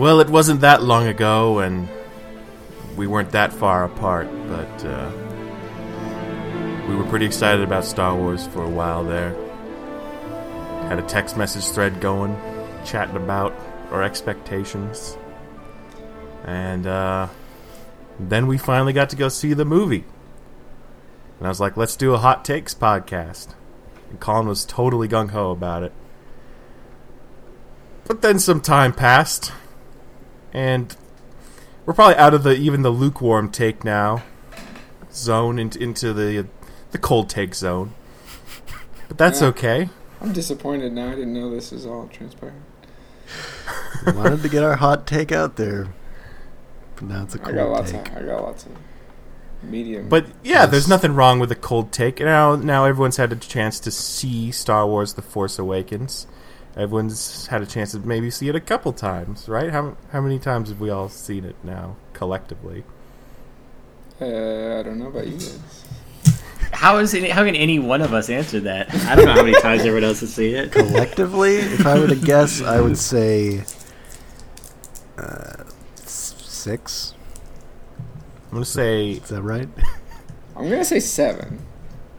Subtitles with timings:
[0.00, 1.86] Well, it wasn't that long ago, and
[2.96, 5.12] we weren't that far apart, but uh,
[6.88, 9.34] we were pretty excited about Star Wars for a while there.
[10.88, 12.34] Had a text message thread going,
[12.82, 13.52] chatting about
[13.90, 15.18] our expectations.
[16.46, 17.28] And uh,
[18.18, 20.06] then we finally got to go see the movie.
[21.36, 23.48] And I was like, let's do a hot takes podcast.
[24.08, 25.92] And Colin was totally gung ho about it.
[28.06, 29.52] But then some time passed,
[30.52, 30.96] and
[31.86, 34.22] we're probably out of the even the lukewarm take now
[35.12, 36.46] zone into, into the
[36.92, 37.94] the cold take zone.
[39.08, 39.48] But that's Yeah.
[39.48, 39.88] okay.
[40.20, 41.08] I'm disappointed now.
[41.08, 42.62] I didn't know this was all transparent.
[44.06, 45.88] We wanted to get our hot take out there.
[46.96, 48.08] But now it's a I cold got lots take.
[48.08, 48.72] of I got lots of
[49.62, 50.08] medium.
[50.08, 52.20] But yeah, there's nothing wrong with a cold take.
[52.20, 56.26] Now, now everyone's had a chance to see Star Wars: The Force Awakens.
[56.76, 59.70] Everyone's had a chance to maybe see it a couple times, right?
[59.70, 62.84] How how many times have we all seen it now collectively?
[64.20, 64.24] uh,
[64.78, 65.84] I don't know about you guys.
[66.72, 68.94] How is any, how can any one of us answer that?
[69.06, 70.70] I don't know how many times everyone else has seen it.
[70.72, 73.64] Collectively, if I were to guess, I would say
[75.18, 75.64] uh,
[76.06, 77.14] six.
[77.98, 79.68] I'm gonna say Is that right?
[80.56, 81.58] I'm gonna say seven.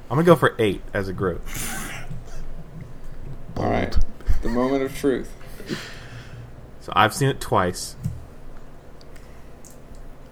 [0.10, 1.42] I'm gonna go for eight as a group.
[3.58, 3.98] All right,
[4.42, 5.34] the moment of truth.
[6.82, 7.96] So I've seen it twice.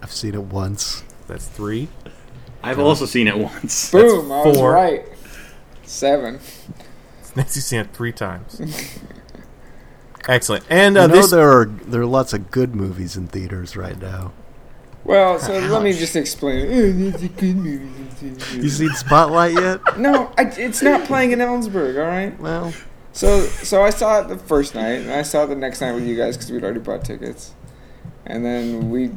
[0.02, 1.04] I've seen it once.
[1.26, 1.88] That's three.
[2.62, 3.90] I've also seen it once.
[3.90, 4.30] Boom!
[4.30, 4.72] I was four.
[4.72, 5.06] right.
[5.84, 6.40] Seven.
[7.36, 8.60] Nancy's seen it three times.
[10.28, 10.64] Excellent.
[10.68, 13.76] And uh, you know this there are there are lots of good movies in theaters
[13.76, 14.32] right now.
[15.04, 17.10] Well, so let me just explain.
[17.10, 17.90] That's a good movie.
[18.56, 19.98] You seen Spotlight yet?
[19.98, 21.98] No, I, it's not playing in Ellensburg.
[21.98, 22.38] All right.
[22.38, 22.72] Well,
[23.12, 25.92] So, so I saw it the first night, and I saw it the next night
[25.92, 27.54] with you guys because we'd already bought tickets,
[28.26, 29.10] and then we.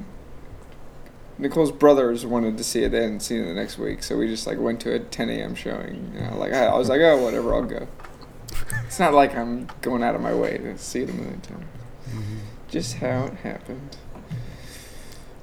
[1.39, 2.91] Nicole's brothers wanted to see it.
[2.91, 5.29] They hadn't seen it the next week, so we just like went to a 10
[5.29, 5.55] a.m.
[5.55, 6.11] showing.
[6.15, 7.87] You know, like I, I was like, oh, whatever, I'll go.
[8.85, 11.65] It's not like I'm going out of my way to see it a million times.
[12.69, 13.97] Just how it happened.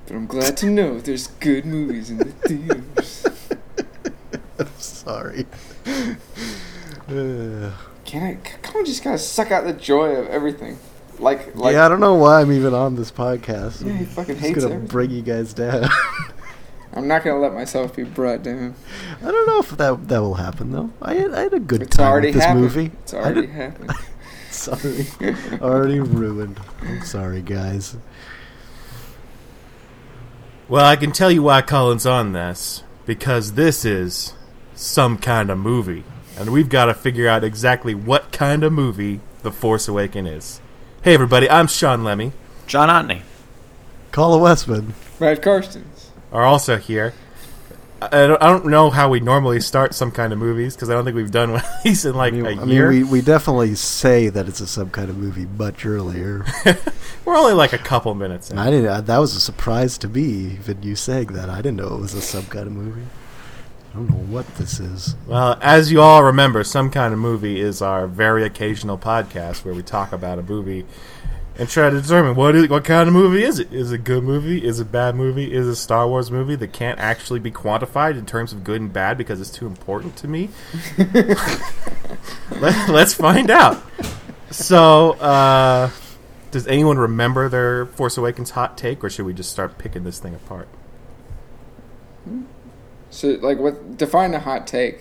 [0.07, 3.27] But I'm glad to know there's good movies in the theaters.
[4.59, 5.47] I'm sorry.
[7.09, 7.73] Uh,
[8.11, 8.35] Can I?
[8.63, 10.79] Come on, just gotta suck out the joy of everything.
[11.21, 13.85] Like, like yeah, I don't know why I'm even on this podcast.
[13.87, 14.87] Yeah, he I'm fucking just hates gonna everything.
[14.89, 15.89] bring you guys down.
[16.93, 18.75] I'm not gonna let myself be brought down.
[19.23, 20.91] I don't know if that that will happen though.
[21.01, 22.63] I had, I had a good It's time already with this happened.
[22.63, 22.91] movie.
[23.03, 23.93] It's already did- happened.
[24.51, 25.07] Sorry,
[25.61, 26.59] already ruined.
[26.83, 27.97] I'm sorry, guys.
[30.69, 32.83] Well, I can tell you why Colin's on this.
[33.07, 34.35] Because this is
[34.75, 36.03] some kind of movie.
[36.41, 40.63] And we've got to figure out exactly what kind of movie The Force Awaken is.
[41.03, 42.33] Hey, everybody, I'm Sean Lemmy.
[42.67, 43.21] John Otney.
[44.11, 44.95] Colin Westman.
[45.19, 46.07] Brad Karstens.
[46.33, 47.13] Are also here.
[48.01, 50.89] I I don't, I don't know how we normally start some kind of movies because
[50.89, 52.89] I don't think we've done one of these in like I mean, a I mean,
[52.89, 56.47] we, we definitely say that it's a some kind of movie much earlier.
[57.27, 58.57] We're only like a couple minutes in.
[58.59, 58.87] I didn't.
[58.89, 61.51] uh, That was a surprise to me, even you saying that.
[61.51, 63.03] I didn't know it was a some kind of movie.
[63.91, 65.17] I don't know what this is.
[65.27, 69.75] Well, as you all remember, Some Kind of Movie is our very occasional podcast where
[69.75, 70.87] we talk about a movie
[71.59, 73.73] and try to determine what is, what kind of movie is it?
[73.73, 74.65] Is it a good movie?
[74.65, 75.53] Is it a bad movie?
[75.53, 78.81] Is it a Star Wars movie that can't actually be quantified in terms of good
[78.81, 80.51] and bad because it's too important to me?
[82.61, 83.83] Let, let's find out.
[84.51, 85.91] So, uh,
[86.51, 90.19] does anyone remember their Force Awakens hot take, or should we just start picking this
[90.19, 90.69] thing apart?
[93.11, 93.97] So, like, what?
[93.97, 95.01] Define a hot take.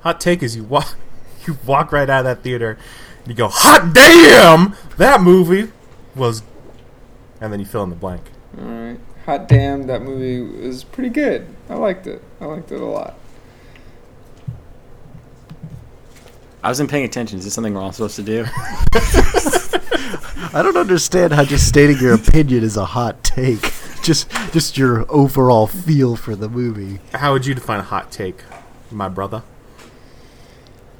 [0.00, 0.96] Hot take is you walk
[1.46, 2.78] you walk right out of that theater
[3.18, 4.76] and you go, Hot damn!
[4.96, 5.72] That movie
[6.14, 6.42] was
[7.40, 8.22] and then you fill in the blank.
[8.58, 8.98] All right.
[9.26, 11.46] Hot damn, that movie was pretty good.
[11.68, 12.22] I liked it.
[12.40, 13.18] I liked it a lot.
[16.62, 17.38] I wasn't paying attention.
[17.38, 18.44] Is this something we're all supposed to do?
[20.54, 23.72] I don't understand how just stating your opinion is a hot take.
[24.06, 27.00] Just just your overall feel for the movie.
[27.12, 28.44] How would you define a hot take,
[28.92, 29.42] my brother?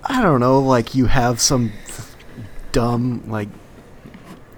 [0.03, 1.71] I don't know, like you have some
[2.73, 3.49] dumb like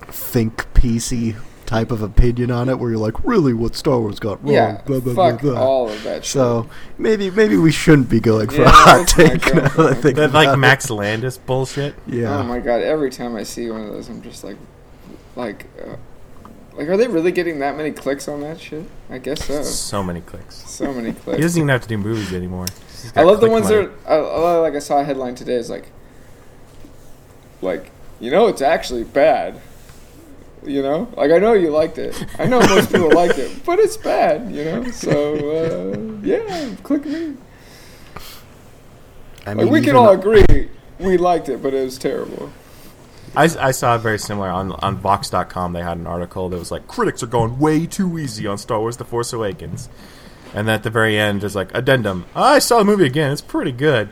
[0.07, 1.37] think piecey
[1.67, 4.55] type of opinion on it where you're like, really what Star Wars got wrong?
[4.55, 4.81] yeah.
[4.87, 5.61] blah, blah, blah, fuck blah.
[5.61, 6.25] all of that.
[6.25, 9.93] So maybe maybe we shouldn't be going for Yeah, a hot take now that I
[9.93, 10.57] think That like about it.
[10.57, 11.95] Max Landis bullshit.
[12.07, 12.39] Yeah.
[12.39, 12.81] Oh my god!
[12.81, 14.57] Every time I see one of those, I'm just like,
[15.37, 15.97] like, uh,
[16.79, 18.87] like, are they really getting that many clicks on that shit?
[19.11, 19.63] I guess so.
[19.65, 20.55] So many clicks.
[20.71, 21.19] So many clicks.
[21.19, 21.41] He clicks.
[21.43, 22.67] doesn't even have to do movies anymore.
[23.17, 23.87] I love the ones money.
[23.87, 25.91] that are, I, I like I saw a headline today is like
[27.63, 27.91] like
[28.21, 29.61] you know it's actually bad
[30.65, 32.25] You know, like I know you liked it.
[32.39, 34.51] I know most people liked it, but it's bad.
[34.53, 35.35] You know, so
[35.93, 37.37] uh, yeah, click me.
[39.47, 40.69] I Like we can all agree
[41.01, 42.53] we liked it, but it was terrible.
[43.37, 45.73] I, I saw very similar on on Vox.com.
[45.73, 48.81] They had an article that was like critics are going way too easy on Star
[48.81, 49.89] Wars: The Force Awakens,
[50.55, 52.27] and at the very end, there's like addendum.
[52.35, 53.33] I saw the movie again.
[53.33, 54.11] It's pretty good.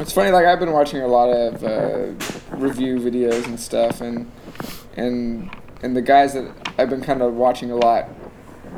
[0.00, 4.32] It's funny, like I've been watching a lot of uh, review videos and stuff, and
[4.96, 8.08] and and the guys that I've been kind of watching a lot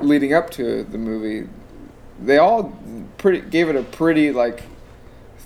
[0.00, 1.48] leading up to the movie,
[2.20, 2.76] they all
[3.18, 4.64] pretty gave it a pretty like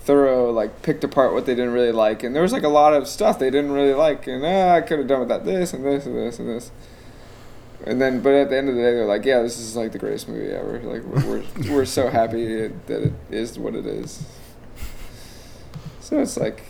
[0.07, 2.93] thorough like picked apart what they didn't really like, and there was like a lot
[2.93, 5.85] of stuff they didn't really like, and ah, I could have done without this and
[5.85, 6.71] this and this and this.
[7.85, 9.91] And then, but at the end of the day, they're like, "Yeah, this is like
[9.91, 10.79] the greatest movie ever.
[10.79, 14.25] Like, we're we're, we're so happy it, that it is what it is."
[15.99, 16.63] So it's like,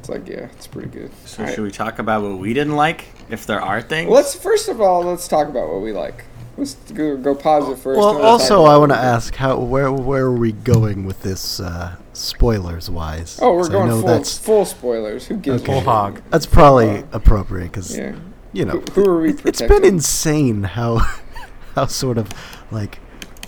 [0.00, 1.10] it's like, yeah, it's pretty good.
[1.24, 1.54] So Alright.
[1.54, 3.06] should we talk about what we didn't like?
[3.30, 4.08] If there are things.
[4.08, 6.24] Well, let's first of all let's talk about what we like.
[6.58, 7.98] Let's go, go positive first.
[7.98, 11.22] Well, and we'll also, I want to ask how where where are we going with
[11.22, 13.38] this, uh, spoilers wise?
[13.40, 15.26] Oh, we're 'Cause I going full that's full spoilers.
[15.26, 15.72] Who gives Okay.
[15.72, 16.20] a Full hog.
[16.30, 18.14] that's probably appropriate because Yeah.
[18.52, 21.00] you know Who- who are we it- It's been insane how
[21.76, 22.28] how sort of
[22.72, 22.98] like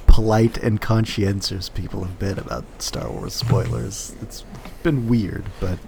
[0.06, 4.12] polite and conscientious people have been about Star Wars spoilers.
[4.22, 4.44] It's
[4.84, 5.78] been weird, but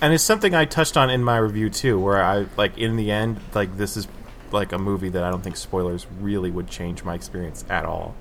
[0.00, 3.10] and it's something I touched on in my review too, where I like in the
[3.10, 4.06] end, like this is
[4.52, 8.14] like a movie that I don't think spoilers really would change my experience at all.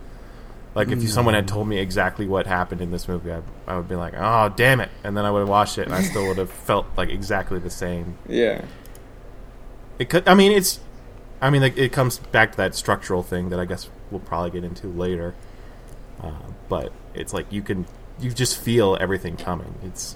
[0.76, 3.78] Like if you someone had told me exactly what happened in this movie, I, I
[3.78, 6.02] would be like, "Oh, damn it!" And then I would have watched it, and I
[6.02, 8.18] still would have felt like exactly the same.
[8.28, 8.66] Yeah.
[9.98, 10.28] It could.
[10.28, 10.82] I mean, it's.
[11.42, 14.52] I mean, like, it comes back to that structural thing that I guess we'll probably
[14.52, 15.34] get into later.
[16.22, 16.32] Uh,
[16.70, 17.86] but it's like you can,
[18.20, 19.76] you just feel everything coming.
[19.84, 20.16] It's,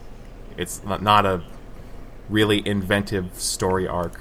[0.57, 1.43] it's not, not a
[2.29, 4.19] really inventive story arc.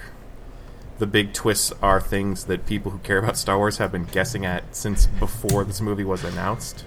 [0.99, 4.45] The big twists are things that people who care about Star Wars have been guessing
[4.45, 6.85] at since before this movie was announced.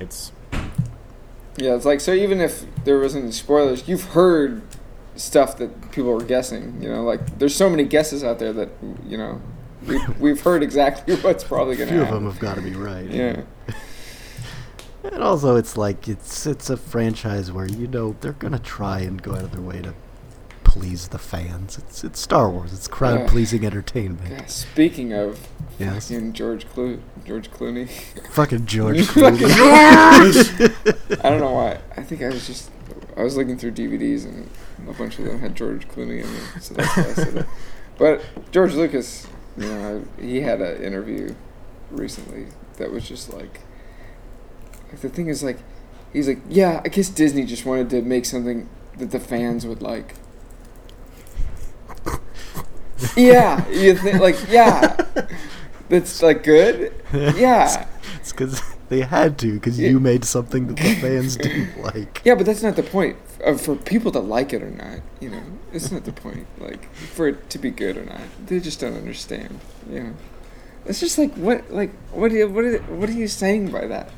[0.00, 0.32] It's
[1.56, 2.12] Yeah, it's like so.
[2.12, 4.62] Even if there wasn't any spoilers, you've heard
[5.14, 6.82] stuff that people were guessing.
[6.82, 8.70] You know, like there's so many guesses out there that
[9.06, 9.40] you know
[9.86, 12.74] we've, we've heard exactly what's probably going to few of them have got to be
[12.74, 13.08] right.
[13.08, 13.42] Yeah.
[15.12, 19.22] And also, it's like it's it's a franchise where you know they're gonna try and
[19.22, 19.94] go out of their way to
[20.78, 21.78] please the fans.
[21.78, 22.72] It's it's Star Wars.
[22.72, 24.28] It's crowd pleasing entertainment.
[24.38, 26.08] God, speaking of Yes.
[26.08, 27.88] fucking George Clo- George Clooney.
[28.30, 29.44] Fucking George Clooney.
[31.24, 31.80] I don't know why.
[31.96, 32.70] I think I was just
[33.16, 34.48] I was looking through DVDs and
[34.88, 37.46] a bunch of them had George Clooney in them, so that's why I said it.
[37.98, 39.26] But George Lucas,
[39.56, 41.34] you know, he had an interview
[41.90, 43.60] recently that was just like,
[44.92, 45.56] like the thing is like,
[46.12, 48.68] he's like, yeah, I guess Disney just wanted to make something
[48.98, 50.12] that the fans would like.
[53.16, 54.96] yeah, you think like yeah,
[55.88, 56.92] that's like good.
[57.12, 57.86] Yeah.
[58.20, 59.90] it's because they had to because Yeah.
[59.90, 62.22] you made something that the fans didn't like.
[62.24, 63.16] Yeah, but that's not the point.
[63.44, 65.42] Uh, for people to like it or not, you know,
[65.72, 66.46] it's not the point.
[66.58, 69.60] Like for it to be good or not, they just don't understand.
[69.90, 70.12] You know,
[70.86, 73.86] it's just like what, like what, do you, what, are, what are you saying by
[73.86, 74.10] that?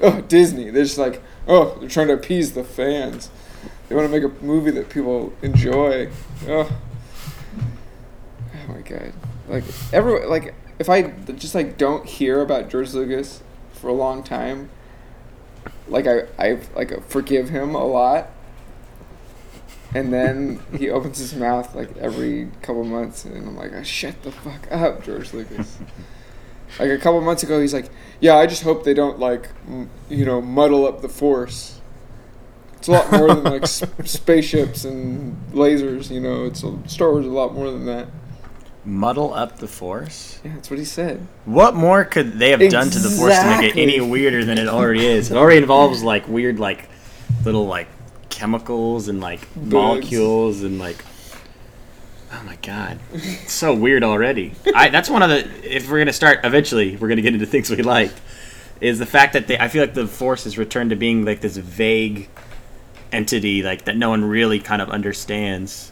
[0.00, 0.70] Oh, Disney.
[0.70, 3.30] They're just like, oh, they're trying to appease the fans.
[3.88, 6.10] They want to make a movie that people enjoy.
[6.48, 6.70] Oh,
[8.84, 9.12] god!
[9.48, 11.02] Uh, like every like if I
[11.36, 14.70] just like don't hear about George Lucas for a long time,
[15.88, 18.28] like I I like forgive him a lot,
[19.94, 24.22] and then he opens his mouth like every couple months, and I'm like, oh, shut
[24.22, 25.78] the fuck up, George Lucas.
[26.78, 29.90] like a couple months ago, he's like, yeah, I just hope they don't like, m-
[30.08, 31.80] you know, muddle up the force.
[32.78, 36.44] It's a lot more than like s- spaceships and lasers, you know.
[36.44, 38.08] It's a, Star Wars is a lot more than that.
[38.86, 40.40] Muddle up the force.
[40.44, 41.26] Yeah, that's what he said.
[41.46, 44.58] What more could they have done to the force to make it any weirder than
[44.58, 45.30] it already is?
[45.30, 46.90] It already involves like weird, like
[47.44, 47.88] little like
[48.28, 49.72] chemicals and like Bugs.
[49.72, 51.02] molecules and like.
[52.30, 54.52] Oh my god, it's so weird already.
[54.74, 55.76] I that's one of the.
[55.76, 58.20] If we're gonna start eventually, we're gonna get into things we liked.
[58.82, 59.58] Is the fact that they?
[59.58, 62.28] I feel like the force has returned to being like this vague
[63.12, 65.90] entity, like that no one really kind of understands.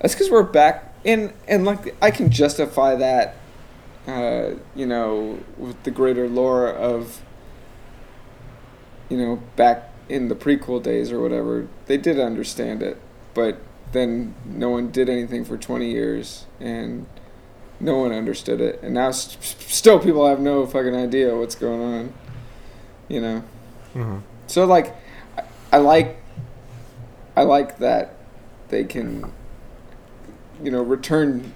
[0.00, 3.36] That's because we're back in, and like I can justify that,
[4.06, 7.20] uh, you know, with the greater lore of,
[9.08, 11.68] you know, back in the prequel days or whatever.
[11.86, 12.98] They did understand it,
[13.34, 13.58] but
[13.92, 17.06] then no one did anything for twenty years, and
[17.80, 21.54] no one understood it, and now s- s- still people have no fucking idea what's
[21.54, 22.12] going on.
[23.08, 23.44] You know.
[23.94, 24.22] mhm.
[24.46, 24.94] So like,
[25.36, 25.42] I,
[25.72, 26.16] I like
[27.36, 28.14] I like that
[28.68, 29.32] they can,
[30.62, 31.52] you know, return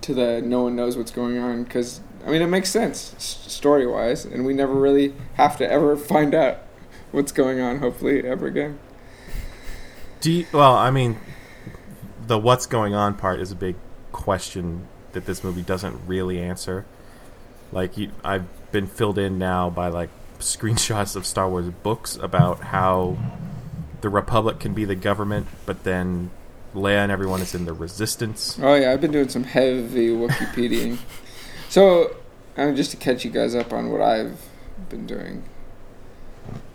[0.00, 3.86] to the no one knows what's going on because I mean it makes sense story
[3.86, 6.58] wise, and we never really have to ever find out
[7.12, 7.78] what's going on.
[7.78, 8.78] Hopefully, ever again.
[10.20, 11.18] Do you, well, I mean,
[12.26, 13.76] the what's going on part is a big
[14.12, 16.84] question that this movie doesn't really answer.
[17.72, 22.60] Like, you, I've been filled in now by like screenshots of Star Wars books about
[22.60, 23.16] how
[24.00, 26.30] the Republic can be the government, but then
[26.74, 28.58] Leia and everyone is in the Resistance.
[28.62, 30.98] Oh yeah, I've been doing some heavy Wikipediaing.
[31.68, 32.16] so,
[32.56, 34.40] um, just to catch you guys up on what I've
[34.88, 35.42] been doing,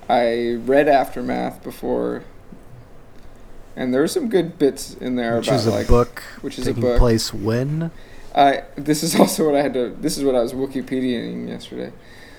[0.10, 2.24] I read Aftermath before,
[3.75, 6.60] and there were some good bits in there Which about is a like book which
[6.60, 6.98] is a taking book.
[7.00, 7.92] place when?
[8.34, 9.96] I this is also what I had to.
[10.00, 11.94] This is what I was Wikipediaing yesterday.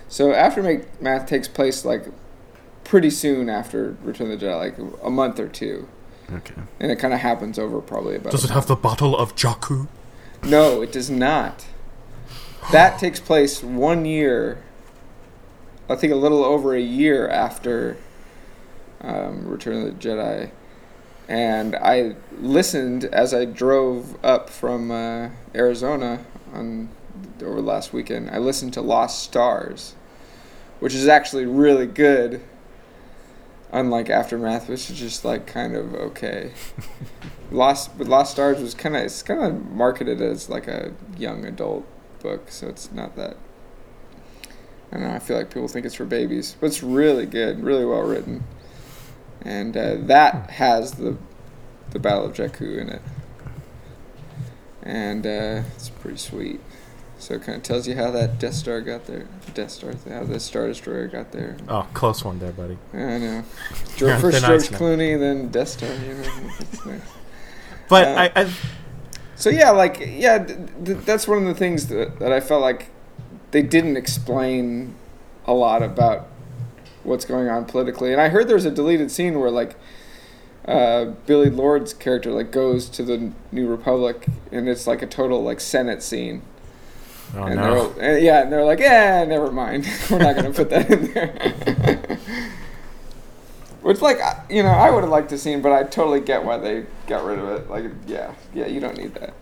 [0.09, 2.05] So Aftermath takes place like
[2.85, 5.89] pretty soon after Return of the Jedi, like a month or two,
[6.33, 6.55] Okay.
[6.81, 8.33] and it kind of happens over probably about.
[8.33, 9.89] Does it have the Battle of Jakku?
[10.45, 11.67] No, it does not.
[12.73, 14.63] That takes place one year.
[15.89, 17.97] I think a little over a year after
[19.01, 20.51] um, Return of the Jedi,
[21.29, 26.89] and I listened as I drove up from uh, Arizona on
[27.43, 28.31] over last weekend.
[28.31, 29.95] I listened to Lost Stars,
[30.81, 32.43] which is actually really good.
[33.73, 36.53] Unlike Aftermath, which is just like kind of okay.
[37.51, 41.87] Lost, Lost Stars was kind of it's kind of marketed as like a young adult
[42.21, 43.37] book, so it's not that.
[44.91, 45.15] I don't know.
[45.15, 48.45] I feel like people think it's for babies, but it's really good, really well written,
[49.43, 51.17] and uh, that has the
[51.91, 53.03] the Battle of Jakku in it,
[54.83, 56.61] and uh, it's pretty sweet.
[57.27, 60.23] So it kind of tells you how that Death Star got there, Death Star, how
[60.23, 61.57] the Star Destroyer got there.
[61.69, 62.79] Oh, close one there, buddy.
[62.95, 63.45] I know.
[63.97, 64.69] George, first George.
[64.69, 65.93] Clooney, then Death Star.
[65.93, 67.03] You know, nice.
[67.89, 68.53] But Uh, I, I,
[69.35, 72.63] So yeah, like yeah, th- th- that's one of the things that, that I felt
[72.63, 72.91] like
[73.51, 74.95] they didn't explain
[75.47, 76.29] a lot about
[77.03, 78.13] what's going on politically.
[78.13, 79.75] And I heard there's a deleted scene where like
[80.65, 85.43] uh, Billie Lourd's character like goes to the New Republic, and it's like a total
[85.43, 86.43] like Senate scene.
[87.35, 87.93] Oh and no.
[87.93, 91.13] they're and yeah, and they're like, yeah, never mind, we're not gonna put that in
[91.13, 92.19] there.
[93.83, 94.19] Which like
[94.51, 97.25] you know I would have liked to see, but I totally get why they got
[97.25, 97.71] rid of it.
[97.71, 99.35] Like yeah, yeah, you don't need that.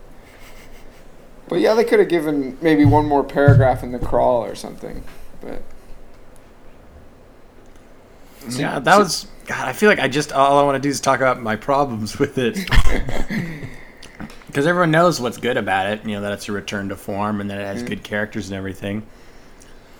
[1.47, 5.03] But yeah, they could have given maybe one more paragraph in the crawl or something.
[5.41, 5.61] But
[8.49, 9.27] So- yeah, that so- was.
[9.47, 11.55] God, I feel like I just all I want to do is talk about my
[11.55, 12.57] problems with it.
[14.55, 17.41] Because everyone knows what's good about it, you know that it's a return to form
[17.41, 17.87] and that it has Mhm.
[17.87, 19.03] good characters and everything.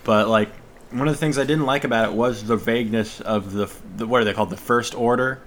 [0.05, 0.47] But like
[0.91, 4.07] one of the things I didn't like about it was the vagueness of the, the
[4.07, 5.39] what are they called the First Order.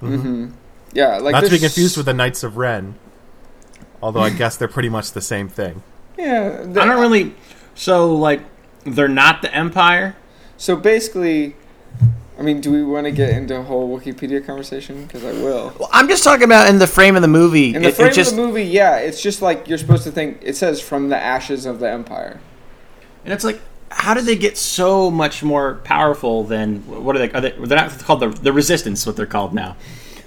[0.00, 0.46] hmm
[0.94, 2.94] yeah, like Not to be confused with the Knights of Ren.
[4.02, 5.82] Although I guess they're pretty much the same thing.
[6.16, 6.60] yeah.
[6.62, 7.34] I don't really.
[7.74, 8.40] So like
[8.86, 10.16] they're not the Empire.
[10.56, 11.54] So basically,
[12.38, 15.04] I mean, do we want to get into a whole Wikipedia conversation?
[15.06, 15.72] Because I will.
[15.78, 17.74] Well, I'm just talking about in the frame of the movie.
[17.74, 20.04] In the it- it frame just- of the movie, yeah, it's just like you're supposed
[20.04, 20.38] to think.
[20.42, 22.38] It says from the ashes of the empire.
[23.24, 27.30] And it's like, how did they get so much more powerful than what are they?
[27.32, 29.04] Are they they're not called the the Resistance.
[29.04, 29.76] What they're called now.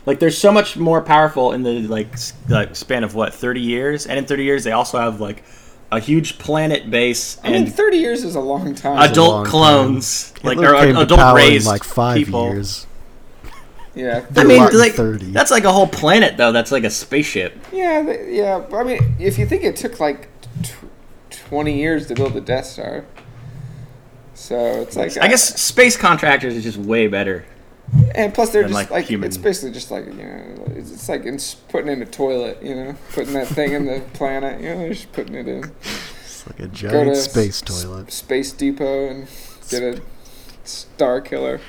[0.06, 2.14] Like they're so much more powerful in the like
[2.50, 5.44] like span of what thirty years, and in thirty years they also have like
[5.92, 8.98] a huge planet base I mean, and 30 years is a long time.
[8.98, 9.52] a adult long time.
[9.52, 12.46] clones, like Hitler or came to adult power in raised like five people.
[12.50, 12.88] years.
[13.94, 14.26] yeah.
[14.38, 15.32] I mean, like 30.
[15.32, 16.52] that's like a whole planet though.
[16.52, 17.58] That's like a spaceship.
[17.74, 18.66] Yeah, th- yeah.
[18.74, 20.30] I mean, if you think it took like
[20.64, 20.86] tw-
[21.30, 23.06] 20 years to build the Death Star.
[24.34, 25.18] So it's like.
[25.18, 27.46] I guess space contractors is just way better.
[28.16, 29.28] And plus, they're than, just like, like, human.
[29.28, 32.76] it's basically just like you know, it's, it's like it's putting in a toilet, you
[32.76, 35.72] know, putting that thing in the planet, you know, they're just putting it in
[36.24, 38.12] It's like a giant to space s- toilet.
[38.12, 39.28] Space Depot and
[39.70, 40.02] get a
[40.66, 41.60] Starkiller.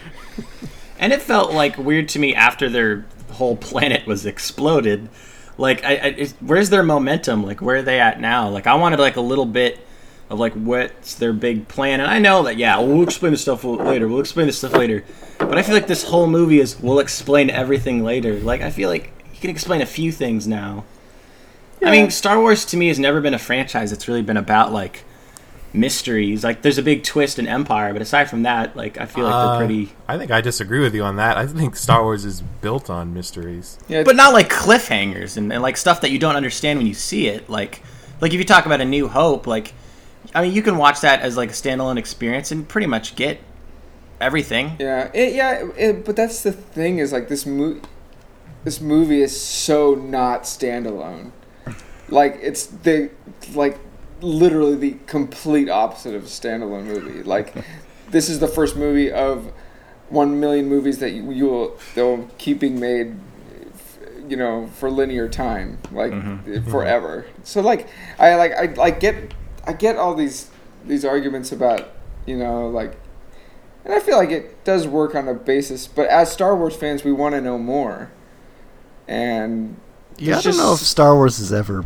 [0.99, 5.09] And it felt like weird to me after their whole planet was exploded.
[5.59, 7.45] Like, I, I it, where's their momentum?
[7.45, 8.49] Like, where are they at now?
[8.49, 9.85] Like, I wanted like a little bit
[10.31, 12.00] of like what's their big plan.
[12.00, 14.09] And I know that yeah, we'll explain this stuff later.
[14.09, 15.05] We'll explain this stuff later.
[15.38, 18.35] But I feel like this whole movie is we'll explain everything later.
[18.35, 20.85] Like, I feel like you can explain a few things now.
[21.85, 24.73] I mean, Star Wars to me has never been a franchise that's really been about
[24.73, 25.05] like
[25.73, 26.45] mysteries.
[26.45, 29.35] Like, there's a big twist in Empire, but aside from that, like, I feel like
[29.35, 29.93] Uh, they're pretty.
[30.07, 31.37] I think I disagree with you on that.
[31.37, 33.79] I think Star Wars is built on mysteries.
[33.88, 36.95] Yeah, but not like cliffhangers and, and like stuff that you don't understand when you
[36.95, 37.83] see it like
[38.21, 39.75] like if you talk about a new hope like
[40.35, 43.39] i mean you can watch that as like a standalone experience and pretty much get
[44.23, 47.81] everything Yeah, it, yeah, it, but that's the thing is like this movie.
[48.65, 51.33] this movie is so not standalone.
[52.09, 53.11] Like it's the
[53.55, 53.79] like
[54.21, 57.23] literally the complete opposite of a standalone movie.
[57.23, 57.53] Like
[58.11, 59.53] this is the first movie of
[60.09, 63.17] one million movies that you, you will they'll keep being made
[64.29, 66.71] you know for linear time like mm-hmm.
[66.71, 69.33] forever so like i like i like get
[69.64, 70.50] i get all these
[70.85, 71.90] these arguments about
[72.26, 72.97] you know like
[73.85, 77.04] and i feel like it does work on a basis but as star wars fans
[77.04, 78.11] we want to know more
[79.09, 79.76] and
[80.19, 81.85] Yeah, I don't know if Star Wars has ever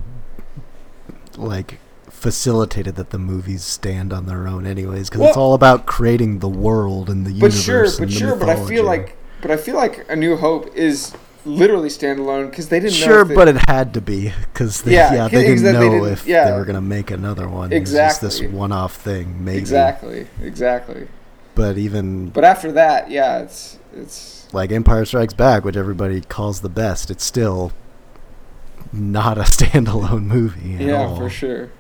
[1.37, 1.79] like
[2.11, 6.49] facilitated that the movies stand on their own, anyways, because it's all about creating the
[6.49, 7.67] world and the universe.
[7.67, 7.95] but universe.
[7.97, 10.75] sure and but sure but i feel like but i feel like a new hope
[10.75, 11.15] is
[11.47, 14.83] literally standalone because they didn't know Sure, if they- but it had to be because
[14.83, 16.51] they, Yeah, yeah, 'cause they didn't exactly, know they didn't- if yeah.
[16.51, 17.73] they were gonna make another one.
[17.73, 18.29] It was Exactly.
[18.29, 19.59] this one-off thing, maybe.
[19.59, 21.07] exactly exactly
[21.55, 26.61] But even but after that yeah it's it's like Empire Strikes Back, which everybody calls
[26.61, 27.73] the best, it's still
[28.93, 31.17] not a standalone movie at yeah all.
[31.17, 31.71] for sure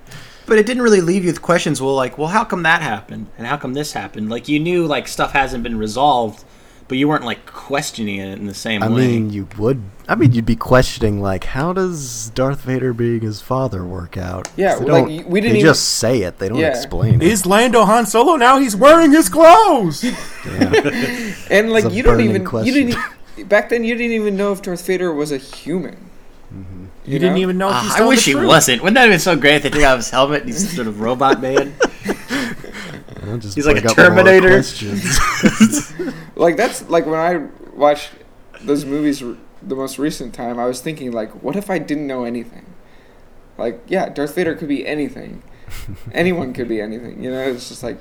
[0.47, 1.83] But it didn't really leave you with questions.
[1.83, 4.31] Well, like, well, how come that happened, and how come this happened?
[4.31, 6.45] Like, you knew like stuff hasn't been resolved,
[6.89, 8.95] but you weren't like questioning it in the same I way.
[9.05, 9.83] I mean, you would.
[10.09, 14.49] I mean, you'd be questioning like, how does Darth Vader being his father work out?
[14.57, 16.39] Yeah, they like, don't- y- we didn't They even- just say it.
[16.39, 16.69] They don't Yeah.
[16.69, 17.23] explain it.
[17.25, 18.59] Is Lando Han Solo now?
[18.59, 20.05] He's wearing his clothes.
[20.47, 21.35] Yeah.
[21.51, 22.73] And like you don't even question.
[22.73, 25.97] you didn't back then you didn't even know if Darth Vader was a human.
[26.55, 26.85] Mm-hmm.
[27.05, 28.47] You didn't even know if ah, he's I wish the he truth.
[28.47, 28.83] wasn't.
[28.83, 30.43] Wouldn't that have been so great if they took off his helmet?
[30.43, 31.75] and He's some sort of robot man.
[33.29, 34.63] I'll just He's like a Terminator.
[36.37, 38.11] Like that's like when I watched
[38.61, 42.07] those movies r- the most recent time, I was thinking like, what if I didn't
[42.07, 42.67] know anything?
[43.57, 45.43] Like, yeah, Darth Vader could be anything.
[46.13, 47.23] Anyone could be anything.
[47.23, 47.99] You know, it's just like,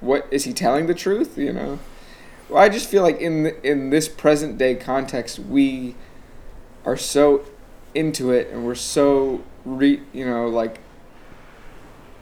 [0.00, 1.36] what is he telling the truth?
[1.36, 1.78] You know.
[2.48, 5.96] Well, I just feel like in the, in this present day context, we
[6.84, 7.44] are so
[7.94, 10.80] into it, and we're so re you know like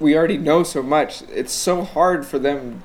[0.01, 1.23] we already know so much.
[1.31, 2.83] It's so hard for them.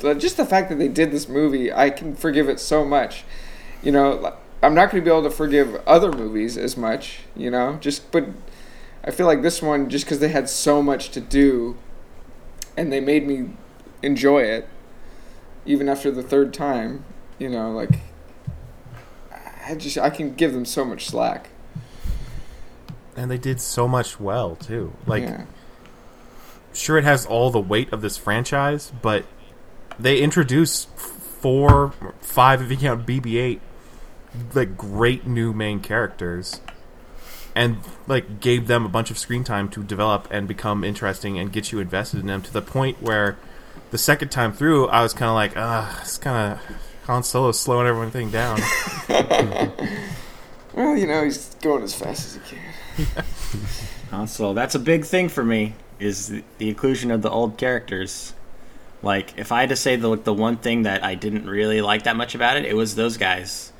[0.00, 3.24] Just the fact that they did this movie, I can forgive it so much.
[3.82, 7.20] You know, I'm not going to be able to forgive other movies as much.
[7.34, 8.26] You know, just but
[9.02, 11.76] I feel like this one, just because they had so much to do,
[12.76, 13.50] and they made me
[14.02, 14.68] enjoy it,
[15.64, 17.04] even after the third time.
[17.38, 18.00] You know, like
[19.66, 21.48] I just I can give them so much slack.
[23.16, 24.92] And they did so much well too.
[25.06, 25.44] Like, yeah.
[26.74, 29.24] sure, it has all the weight of this franchise, but
[29.98, 33.60] they introduced four, five if you count BB-8,
[34.54, 36.60] like great new main characters,
[37.54, 41.52] and like gave them a bunch of screen time to develop and become interesting and
[41.52, 43.38] get you invested in them to the point where
[43.90, 46.76] the second time through, I was kind of like, ah, it's kind of
[47.06, 48.60] Han Solo slowing everything down.
[50.76, 52.64] Well, you know, he's going as fast as he can.
[54.12, 57.58] Uh, so that's a big thing for me is the, the inclusion of the old
[57.58, 58.34] characters.
[59.02, 61.80] Like, if I had to say the like, the one thing that I didn't really
[61.80, 63.72] like that much about it, it was those guys.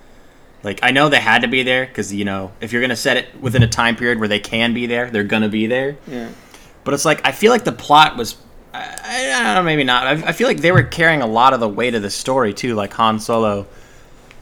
[0.62, 3.16] Like, I know they had to be there because you know if you're gonna set
[3.16, 5.96] it within a time period where they can be there, they're gonna be there.
[6.06, 6.28] Yeah.
[6.84, 8.36] But it's like I feel like the plot was.
[8.74, 10.06] I, I don't know, maybe not.
[10.06, 12.52] I, I feel like they were carrying a lot of the weight of the story
[12.52, 13.66] too, like Han Solo.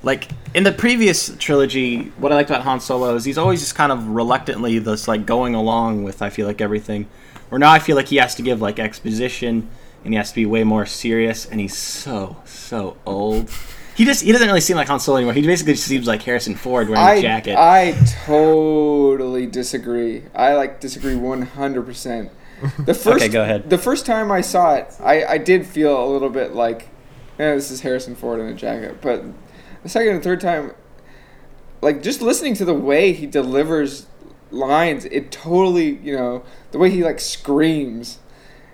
[0.05, 3.75] Like in the previous trilogy, what I liked about Han Solo is he's always just
[3.75, 6.23] kind of reluctantly this like going along with.
[6.23, 7.09] I feel like everything.
[7.51, 9.69] Or now I feel like he has to give like exposition
[10.05, 13.51] and he has to be way more serious, and he's so so old.
[13.97, 15.33] He just he doesn't really seem like Han Solo anymore.
[15.33, 17.57] He basically just seems like Harrison Ford wearing I a jacket.
[17.57, 17.93] I
[18.27, 20.25] totally disagree.
[20.35, 22.31] I like disagree one hundred percent.
[22.85, 23.71] The first okay, go ahead.
[23.71, 26.89] The first time I saw it, I, I did feel a little bit like,
[27.39, 29.01] eh, this is Harrison Ford in a jacket.
[29.01, 29.25] But
[29.85, 30.73] the second and third time,
[31.81, 34.07] like just listening to the way he delivers
[34.51, 36.43] lines, it totally you know
[36.73, 38.19] the way he like screams,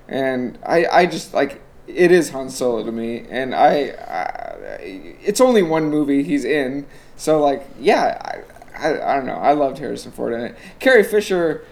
[0.09, 5.41] and I I just like it is Han Solo to me, and I, I it's
[5.41, 8.43] only one movie he's in, so like yeah,
[8.79, 10.57] I, I I don't know, I loved Harrison Ford in it.
[10.79, 11.65] Carrie Fisher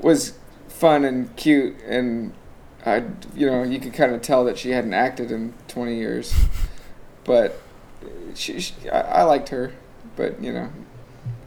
[0.00, 0.38] was
[0.68, 2.32] fun and cute, and
[2.86, 6.34] I you know you could kind of tell that she hadn't acted in twenty years,
[7.24, 7.60] but
[8.34, 9.72] she, she I, I liked her,
[10.16, 10.70] but you know.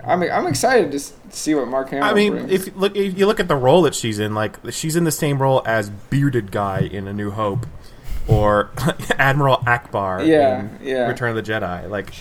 [0.02, 1.00] I'm, I'm excited to
[1.36, 2.52] see what Mark Hamill I mean, brings.
[2.52, 5.04] if you look if you look at the role that she's in, like she's in
[5.04, 7.66] the same role as bearded guy in A New Hope,
[8.26, 8.70] or
[9.18, 11.08] Admiral Ackbar Yeah, in yeah.
[11.10, 11.90] Return of the Jedi.
[11.90, 12.14] Like,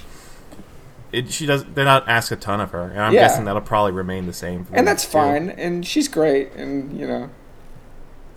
[1.13, 1.65] it, she does.
[1.67, 3.21] They're not ask a ton of her, and I'm Yeah.
[3.29, 4.65] guessing that'll probably remain the same.
[4.65, 5.49] For and that's fine.
[5.51, 6.53] And she's great.
[6.55, 7.31] And you know,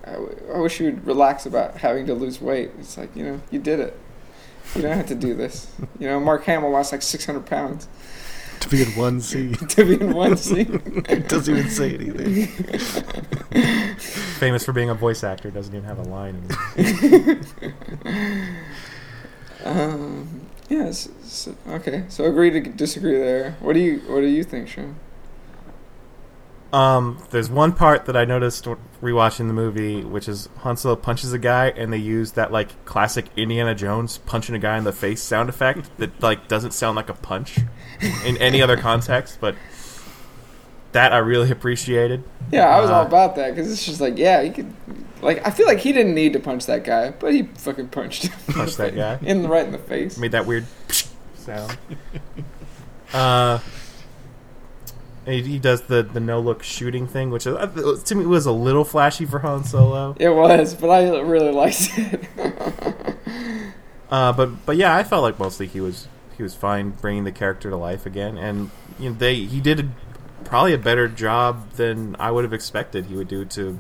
[0.06, 2.72] I, w- I wish you would relax about having to lose weight.
[2.80, 3.98] It's like you know, you did it.
[4.76, 5.68] You don't have to do this.
[6.00, 7.88] You know, Mark Hamill lost like 600 pounds
[8.62, 9.54] To be in one scene.
[9.70, 11.04] to be in one scene.
[11.10, 12.48] It doesn't even say anything.
[14.40, 16.42] Famous for being a voice actor, doesn't even have a line.
[16.78, 17.44] In
[19.64, 21.10] Um, yes.
[21.24, 22.06] so- okay.
[22.10, 23.56] So agree to disagree there.
[23.60, 24.96] What do you What do you think, Sean?
[26.74, 28.66] Um, there's one part that I noticed
[29.02, 32.86] rewatching the movie, which is Han Solo punches a guy, and they use that like
[32.86, 36.96] classic Indiana Jones punching a guy in the face sound effect that like doesn't sound
[36.96, 37.60] like a punch
[38.26, 39.56] in any other context, but
[40.94, 42.24] that I really appreciated.
[42.52, 44.74] Yeah, I was all Uh, about that because it's just like, yeah, you could.
[45.22, 48.24] Like, I feel like he didn't need to punch that guy, but he fucking punched
[48.28, 48.56] him.
[48.56, 49.20] Punch that guy.
[49.26, 50.18] in the right in the face.
[50.18, 50.66] made that weird
[51.36, 51.78] sound.
[53.14, 53.60] Uh,
[55.26, 58.52] he, he does the, the no look shooting thing, which uh, to me was a
[58.52, 60.16] little flashy for Han Solo.
[60.20, 62.28] It was, but I really liked it.
[64.12, 67.32] Uh, but but yeah, I felt like mostly he was he was fine bringing the
[67.32, 69.90] character to life again, and you know they he did a,
[70.44, 73.80] probably a better job than I would have expected he would do to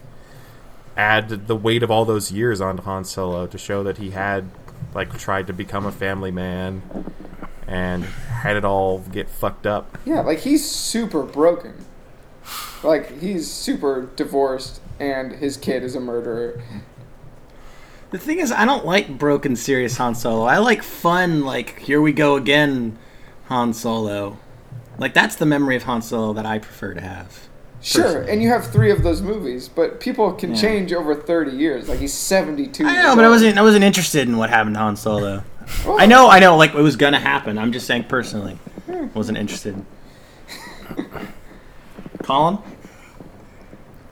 [0.96, 4.50] add the weight of all those years onto Han Solo to show that he had
[4.96, 6.82] like tried to become a family man
[7.72, 9.98] and had it all get fucked up.
[10.06, 11.86] yeah, like he's super broken.
[12.84, 16.62] Like he's super divorced, and his kid is a murderer.
[18.10, 20.44] The thing is, I don't like broken, serious Han Solo.
[20.46, 22.98] I like fun, like here we go again,
[23.46, 24.38] Han Solo.
[24.98, 27.48] Like that's the memory of Han Solo that I prefer to have.
[27.84, 28.32] Sure, Personally.
[28.32, 30.62] and you have three of those movies, but people can Yeah.
[30.62, 31.88] change over thirty years.
[31.88, 32.86] Like he's seventy-two.
[32.86, 33.58] I know, but I wasn't.
[33.58, 35.44] I wasn't interested in what happened to Han Solo.
[35.86, 37.58] Well, I know, I know, like it was gonna happen.
[37.58, 38.58] I'm just saying personally,
[39.14, 39.84] wasn't interested.
[42.24, 42.60] Colin,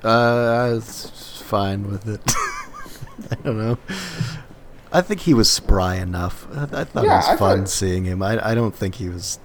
[0.03, 2.21] Uh, I was fine with it.
[3.31, 3.77] I don't know.
[4.91, 6.47] I think he was spry enough.
[6.51, 8.23] I, I thought Yeah, it was I fun thought- seeing him.
[8.23, 9.39] I, I don't think he was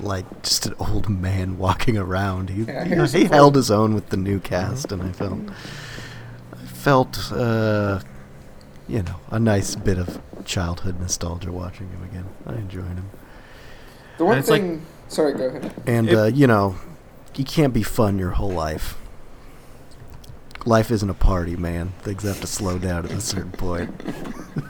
[0.00, 2.50] like just an old man walking around.
[2.50, 5.12] He, Yeah, you know, here's he held his own with the new cast, and I
[5.12, 5.38] felt
[6.52, 8.00] I felt uh,
[8.88, 12.24] you know a nice bit of childhood nostalgia watching him again.
[12.46, 13.10] I enjoyed him,
[14.16, 14.82] the one And it's like- thing.
[15.08, 15.74] sorry, go ahead.
[15.86, 16.76] and It- uh, you know
[17.36, 18.96] you can't be fun your whole life.
[20.66, 21.92] Life isn't a party, man.
[22.02, 23.90] Things have to slow down at a certain point.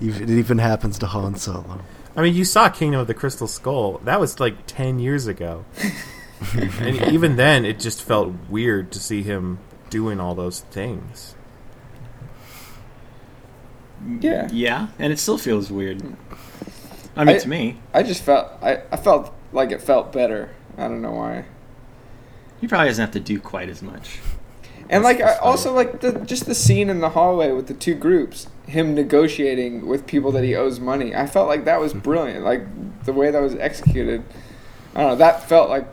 [0.00, 1.80] It even happens to Han Solo.
[2.16, 3.98] I mean, you saw Kingdom of the Crystal Skull.
[4.04, 5.64] That was like 10 years ago.
[6.54, 9.58] and even then, it just felt weird to see him
[9.90, 11.34] doing all those things.
[14.20, 14.48] Yeah.
[14.52, 16.02] yeah, and it still feels weird.
[17.16, 20.50] I mean, I- to me, I just felt I, I felt like it felt better.
[20.76, 21.44] I don't know why.
[22.60, 24.20] he probably doesn't have to do quite as much.
[24.90, 27.74] And That's- like that's also like the just the scene in the hallway with the
[27.74, 31.14] two groups, him negotiating with people that he owes money.
[31.14, 32.44] I felt like that was brilliant.
[32.44, 32.62] Like
[33.04, 34.22] the way that was executed.
[34.94, 35.16] I don't know.
[35.16, 35.86] That felt like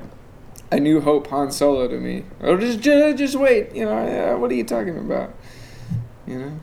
[0.72, 2.24] a New Hope Han Solo to me.
[2.42, 3.76] Oh, just just, just wait.
[3.76, 3.98] You know,
[4.36, 5.34] uh, what are you talking about?
[6.26, 6.60] You know.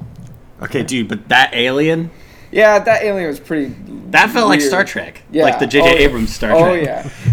[0.61, 2.11] Okay, dude, but that alien,
[2.51, 3.75] Yeah, that alien was pretty.
[4.11, 4.61] that felt like.
[4.61, 5.45] Star Trek, Yeah.
[5.45, 5.87] like the J.J.
[5.88, 5.99] Oh.
[5.99, 6.71] Abrams Star oh, Trek.
[6.71, 6.75] Oh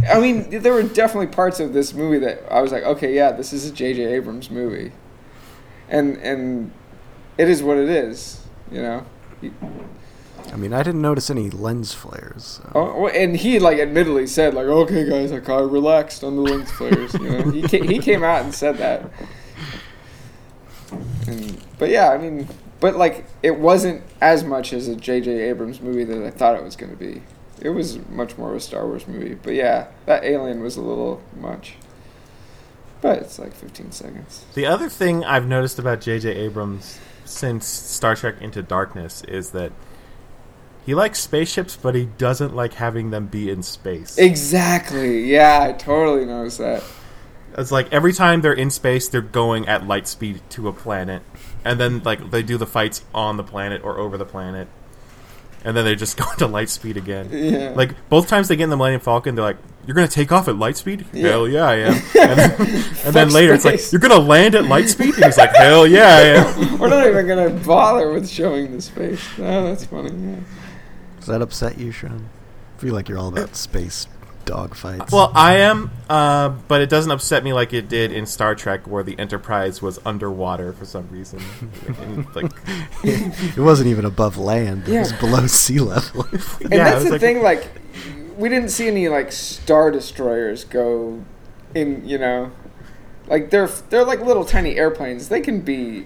[0.02, 0.14] yeah.
[0.14, 3.32] I mean, there were definitely parts of this movie that I was like, okay, yeah,
[3.32, 4.04] this is a J.J.
[4.06, 4.92] Abrams movie,
[5.90, 6.72] and and
[7.38, 9.06] it is what it is, you know.
[10.52, 12.60] I mean, I didn't notice any lens flares.
[12.64, 12.72] So.
[12.74, 16.42] Oh, and he like admittedly said like, okay, guys, I kind of relaxed on the
[16.42, 17.14] lens flares.
[17.14, 19.10] You know, he ca- he came out and said that.
[21.28, 22.48] And, but yeah, I mean,
[22.80, 25.32] but like it wasn't as much as a J.J.
[25.50, 27.22] Abrams movie that I thought it was going to be.
[27.62, 29.36] It was much more of a Star Wars movie.
[29.36, 31.76] But yeah, that alien was a little much.
[33.02, 34.46] But it's like 15 seconds.
[34.56, 36.36] The other thing I've noticed about J.J.
[36.36, 39.72] Abrams since Star Trek Into Darkness is that
[40.86, 44.18] he likes spaceships, but he doesn't like having them be in space.
[44.18, 45.32] Exactly.
[45.32, 46.84] Yeah, I totally noticed that.
[47.58, 51.22] It's like every time they're in space, they're going at light speed to a planet,
[51.66, 54.68] and then like they do the fights on the planet or over the planet,
[55.64, 57.30] and then they just go into light speed again.
[57.32, 57.72] Yeah.
[57.76, 60.48] Like both times they get in the Millennium Falcon, they're like, "You're gonna take off
[60.48, 61.06] at light speed?
[61.14, 61.30] Yeah.
[61.30, 64.56] Hell yeah, I am." And then, and then Fuck later it's like, "You're gonna land
[64.56, 68.12] at light speed?" And he's like, "Hell yeah, I am." We're not even gonna bother
[68.12, 69.26] with showing the space.
[69.40, 70.12] Oh, that's funny.
[70.12, 70.40] Yeah.
[71.18, 72.30] Does that upset you, Sean?
[72.78, 74.08] I feel like you're all about space
[74.50, 75.12] dogfights.
[75.12, 78.88] Well, I am, uh, but it doesn't upset me like it did in Star Trek,
[78.88, 81.40] where the Enterprise was underwater for some reason.
[82.02, 82.52] And, like,
[83.04, 84.88] it wasn't even above land.
[84.88, 85.00] It Yeah.
[85.02, 86.26] was below sea level.
[86.62, 87.42] And Yeah, that's the like- thing.
[87.44, 87.68] Like,
[88.38, 91.24] we didn't see any like star destroyers go
[91.76, 92.08] in.
[92.08, 92.52] You know,
[93.28, 95.28] like they're they're like little tiny airplanes.
[95.30, 96.06] They can be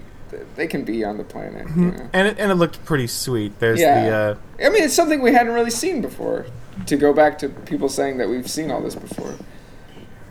[0.56, 1.68] they can be on the planet.
[1.68, 1.80] Hmm.
[1.82, 2.10] You know?
[2.12, 3.58] And it, and it looked pretty sweet.
[3.60, 4.04] There's Yeah.
[4.04, 4.14] the
[4.62, 6.46] uh, I mean, it's something we hadn't really seen before.
[6.86, 9.34] To go back to people saying that we've seen all this before,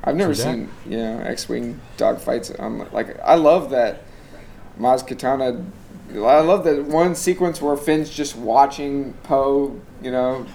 [0.03, 2.59] I've never seen you know X-wing dogfights.
[2.59, 4.03] On like, I love that
[4.79, 5.65] Maz Kanata.
[6.11, 9.79] I love that one sequence where Finn's just watching Poe.
[10.01, 10.45] You know,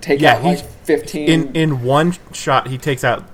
[0.00, 1.28] take Yeah, out like fifteen.
[1.28, 3.24] in in one shot he takes out.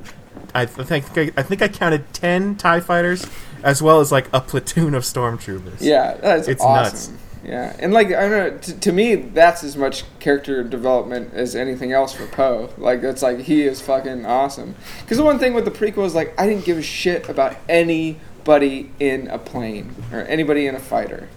[0.54, 1.04] I think
[1.36, 3.26] I think I counted ten Tie fighters
[3.62, 5.78] as well as like a platoon of stormtroopers.
[5.80, 7.14] Yeah, that's It's awesome.
[7.14, 7.22] nuts.
[7.46, 11.54] Yeah, and like I don't know, to, to me, that's as much character development as
[11.54, 12.70] anything else for Poe.
[12.76, 14.74] Like it's like he is fucking awesome.
[15.02, 17.56] Because the one thing with the prequel is like I didn't give a shit about
[17.68, 21.28] anybody in a plane or anybody in a fighter.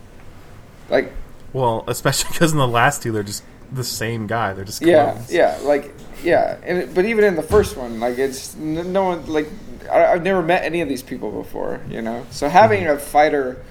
[0.89, 1.13] Like
[1.53, 4.53] Well, especially because in the last two they're just the same guy.
[4.53, 5.31] They're just yeah, clones.
[5.31, 5.93] yeah, like
[6.23, 9.47] yeah, and it, but even in the first one, like it's n- no one like
[9.91, 12.25] I, I've never met any of these people before, you know.
[12.31, 12.97] So having mm-hmm.
[12.97, 13.63] a fighter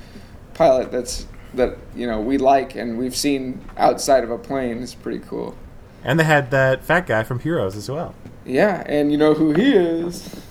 [0.54, 4.94] pilot that's that you know we like and we've seen outside of a plane is
[4.94, 5.56] pretty cool.
[6.04, 8.14] And they had that fat guy from Heroes as well.
[8.44, 10.42] Yeah, and you know who he is.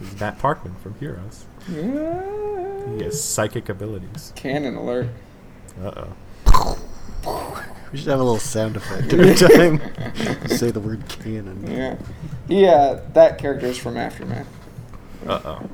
[0.00, 1.46] He's Matt Parkman from Heroes.
[1.68, 2.96] Yeah.
[2.96, 4.32] He has psychic abilities.
[4.34, 5.08] Canon alert.
[5.82, 6.06] Uh
[7.26, 7.64] oh.
[7.92, 9.80] We should have a little sound effect every time
[10.42, 11.64] you say the word canon.
[11.70, 11.96] Yeah.
[12.48, 14.48] Yeah, that character is from Aftermath.
[15.26, 15.70] Uh oh.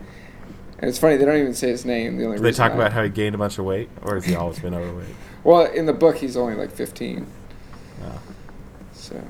[0.81, 2.17] And it's funny they don't even say his name.
[2.17, 4.15] The only Do they talk I- about how he gained a bunch of weight, or
[4.15, 5.15] has he always been overweight?
[5.45, 7.27] Well, in the book he's only like 15.
[8.05, 8.21] Oh.
[8.93, 9.23] So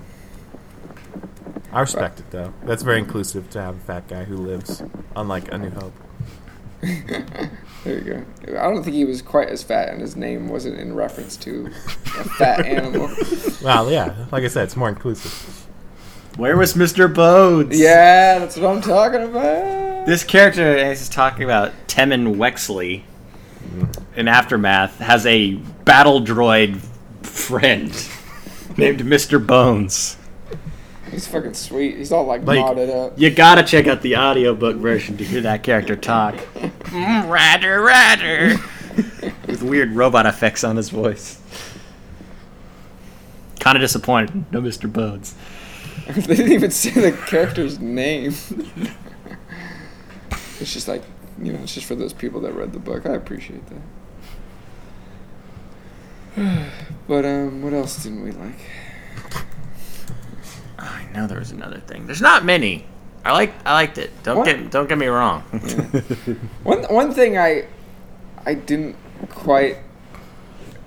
[1.72, 2.52] I respect it though.
[2.64, 4.82] That's very inclusive to have a fat guy who lives,
[5.14, 5.92] unlike A New Hope.
[7.82, 8.58] There you go.
[8.60, 11.66] I don't think he was quite as fat, and his name wasn't in reference to
[12.18, 13.08] a fat animal.
[13.62, 15.66] Well, yeah, like I said, it's more inclusive.
[16.36, 17.12] Where was Mr.
[17.12, 17.78] Bones?
[17.80, 19.89] Yeah, that's what I'm talking about.
[20.06, 23.02] This character is talking about Temmin Wexley
[24.16, 26.78] in Aftermath has a battle droid
[27.24, 27.90] friend
[28.78, 29.44] named Mr.
[29.44, 30.16] Bones.
[31.10, 31.96] He's fucking sweet.
[31.96, 33.18] He's all like, Like- modded up.
[33.18, 36.34] You gotta check out the audiobook version to hear that character talk.
[36.90, 39.36] Mm, Radder, radder.
[39.46, 41.40] With weird robot effects on his voice.
[43.60, 44.50] Kind of disappointed.
[44.52, 44.92] No Mr.
[44.92, 45.36] Bones.
[46.08, 48.34] they didn't even say the character's name.
[50.60, 51.02] It's just like,
[51.42, 53.06] you know, it's just for those people that read the book.
[53.06, 53.62] I appreciate
[56.36, 56.70] that.
[57.08, 58.58] but um, what else didn't we like?
[60.78, 62.06] I know there was another thing.
[62.06, 62.86] There's not many.
[63.24, 64.10] I like I liked it.
[64.22, 64.44] Don't What?
[64.46, 65.42] get don't get me wrong.
[66.62, 67.66] One one thing I
[68.46, 68.96] I didn't
[69.28, 69.76] quite.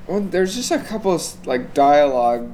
[0.08, 2.50] Well, there's just a couple of like dialogue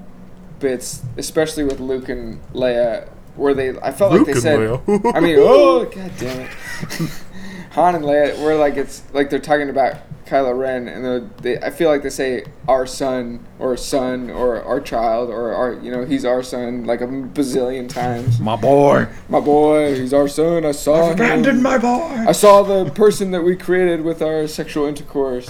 [0.60, 4.60] bits, especially with Luke and Leia, where they I felt Luke like they and said.
[4.60, 5.16] Leia.
[5.16, 6.50] I mean, oh god damn it,
[7.72, 11.58] Han and Leia, where like it's like they're talking about Kylo Ren, and they're- they
[11.60, 15.92] I feel like they say our son or son or our child or our you
[15.92, 18.40] know he's our son like a bazillion times.
[18.40, 19.08] My boy.
[19.30, 20.66] My boy, he's our son.
[20.66, 21.62] I saw I him.
[21.64, 22.26] my boy.
[22.28, 25.48] I saw the person that we created with our sexual intercourse.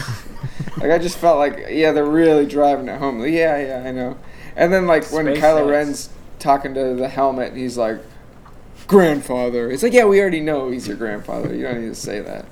[0.78, 3.20] like I just felt like, yeah, they're really driving it home.
[3.20, 4.18] Like, yeah, yeah, I know.
[4.56, 5.70] And then like when Space Kylo X.
[5.70, 8.00] Ren's talking to the helmet, he's like,
[8.88, 11.54] "Grandfather." It's like, yeah, we already know he's your grandfather.
[11.54, 12.46] You don't need to say that.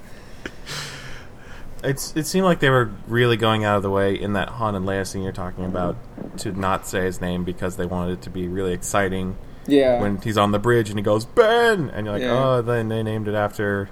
[1.84, 4.74] It's it seemed like they were really going out of the way in that Han
[4.76, 5.96] and Leia scene you're talking about
[6.38, 10.02] to not say his name because they wanted it to be really exciting Yeah.
[10.02, 12.34] when he's on the bridge and he goes Ben and you're like Yeah.
[12.58, 13.90] oh then they named it after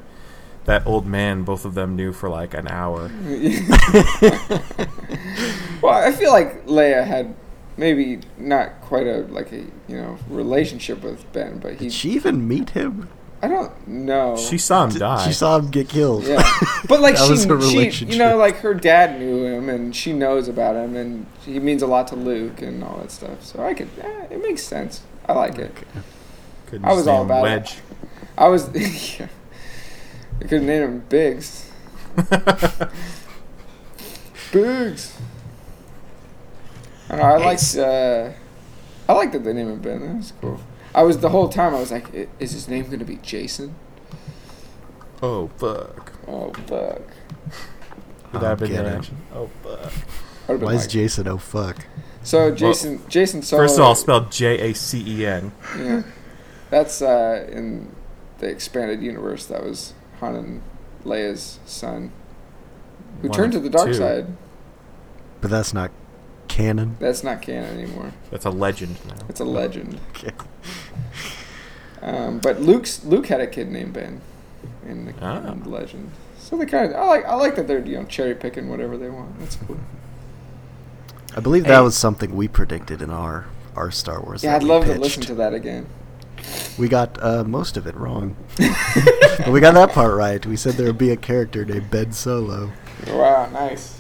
[0.66, 3.12] that old man both of them knew for like an hour.
[5.82, 7.36] well, I feel like Leia had
[7.78, 11.86] maybe not quite a like a you know relationship with Ben, but he.
[11.86, 13.10] Did she even meet him?
[13.42, 14.38] I don't know.
[14.38, 15.28] She saw him die.
[15.28, 16.24] She saw him get killed.
[16.24, 16.42] Yeah,
[16.88, 19.96] but like That she, was her she, you know, like her dad knew him, and
[19.96, 23.44] she knows about him, and he means a lot to Luke and all that stuff.
[23.44, 25.02] So I could, eh, it makes sense.
[25.28, 25.76] I like it.
[26.68, 27.82] Couldn't I was all name about it.
[28.38, 28.70] I was,
[29.20, 29.28] yeah.
[30.42, 31.70] I could name him Biggs.
[34.52, 35.18] Biggs.
[37.10, 38.30] I, don't know, I liked, uh,
[39.08, 40.16] I liked that they named him Ben.
[40.18, 40.60] That's cool.
[40.94, 41.76] I was the whole time.
[41.76, 43.76] I was like, "I- is his name gonna be Jason?
[45.22, 46.14] oh fuck.
[46.28, 47.02] Oh fuck.
[48.32, 48.94] Would that have been your Armageddon.
[48.94, 49.18] reaction?
[49.34, 49.94] Oh fuck.
[50.48, 51.28] Would've Why is Jason?
[51.28, 51.86] Oh fuck!
[52.24, 53.64] So Jason, Jacen Solo.
[53.64, 55.52] First of all, spelled J A C E N.
[55.78, 56.04] yeah,
[56.70, 57.94] that's uh, in
[58.40, 59.46] the expanded universe.
[59.46, 60.62] That was Han and
[61.04, 62.12] Leia's son,
[63.22, 63.94] who One turned to of the dark two.
[63.96, 64.28] side.
[65.42, 65.92] But that's not
[66.56, 66.96] canon.
[67.00, 68.12] That's not canon anymore.
[68.32, 69.26] That's a legend now.
[69.30, 70.00] It's a legend.
[70.16, 70.32] Okay.
[72.02, 74.22] Um, but Luke's Luke had a kid named Ben.
[74.88, 75.52] in the, Ah.
[75.52, 76.12] in legend.
[76.40, 78.98] So they kind of I like I like that they're you know cherry picking whatever
[78.98, 79.40] they want.
[79.40, 79.78] That's cool.
[81.36, 81.72] I believe Hey.
[81.72, 84.44] that was something we predicted in our our Star Wars.
[84.44, 85.88] Yeah, I'd we love to listen to that again.
[86.78, 90.46] We got uh, most of it wrong, but we got that part right.
[90.46, 92.72] We said there would be a character named Ben Solo.
[93.08, 94.00] Wow, nice.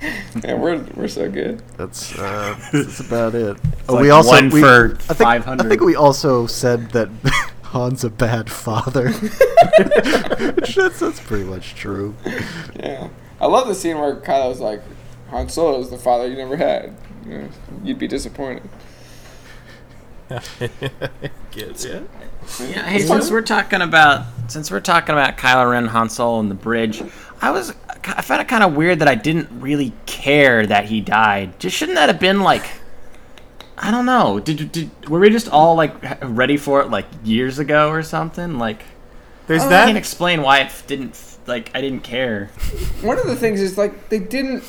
[0.44, 1.62] yeah, we're we're so good.
[1.76, 3.56] That's uh, that's about it.
[3.80, 5.66] It's like one for I think, 500.
[5.66, 7.08] I think we also said that
[7.64, 9.10] Han's a bad father.
[9.10, 12.14] Which that's, that's pretty much true.
[12.78, 13.08] Yeah,
[13.40, 14.82] I love the scene where Kylo's like,
[15.30, 16.96] Han Solo is the father you never had.
[17.26, 17.48] You know,
[17.82, 18.68] you'd be disappointed.
[21.50, 22.00] Gets yeah.
[22.60, 26.50] Yeah, hey, since we're talking about since we're talking about Kylo Ren, Han Solo, and
[26.50, 27.02] the bridge,
[27.40, 31.00] I was I found it kind of weird that I didn't really care that he
[31.00, 31.58] died.
[31.58, 32.64] Just shouldn't that have been like,
[33.76, 34.40] I don't know.
[34.40, 38.58] Did, did were we just all like ready for it like years ago or something?
[38.58, 38.82] Like,
[39.46, 39.86] There's I that.
[39.86, 42.46] can't explain why it didn't like I didn't care.
[43.02, 44.64] One of the things is like they didn't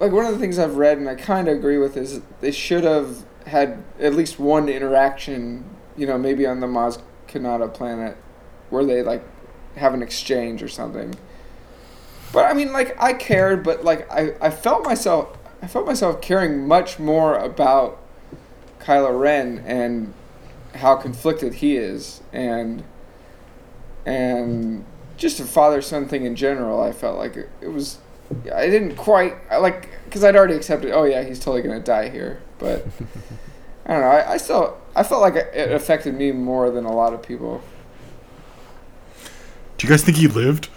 [0.00, 2.50] like one of the things I've read and I kind of agree with is they
[2.50, 5.64] should have had at least one interaction,
[5.96, 8.16] you know, maybe on the Maz Kanata planet
[8.70, 9.22] where they like
[9.76, 11.14] have an exchange or something.
[12.32, 16.20] But I mean like I cared but like I I felt myself I felt myself
[16.20, 17.98] caring much more about
[18.80, 20.14] Kylo Ren and
[20.74, 22.84] how conflicted he is and
[24.06, 24.84] and
[25.16, 27.98] just a father son thing in general i felt like it, it was
[28.54, 32.08] i didn't quite I like because i'd already accepted oh yeah he's totally gonna die
[32.08, 32.86] here but
[33.86, 36.92] i don't know I, I still i felt like it affected me more than a
[36.92, 37.62] lot of people
[39.76, 40.68] Do you guys think he lived?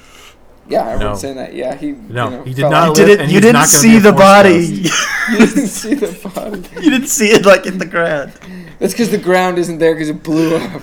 [0.67, 1.21] Yeah everyone's No.
[1.21, 2.71] saying that yeah he No, you know, he did not.
[2.89, 4.55] like- live, didn't- and you didn't not see the body.
[5.31, 8.31] you didn't see the body you didn't see it like in the ground.
[8.79, 10.81] that's because the ground isn't there because it blew up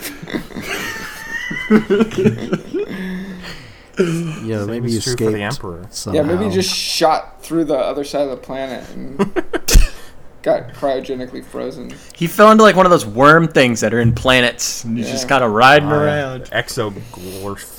[3.99, 5.87] yeah, Same maybe is you true for escaped the Emperor.
[5.91, 6.21] somehow.
[6.21, 9.19] yeah maybe he just shot through the other side of the planet and
[10.43, 14.15] got cryogenically frozen He fell into like one of those worm things that are in
[14.15, 15.97] planets, and he's just kind of riding yeah.
[15.97, 16.43] around.
[16.45, 17.79] Exogorth.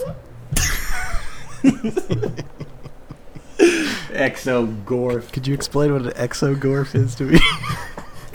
[4.12, 5.32] Exo Gorf.
[5.32, 7.40] Could you explain what an exogorth is to me?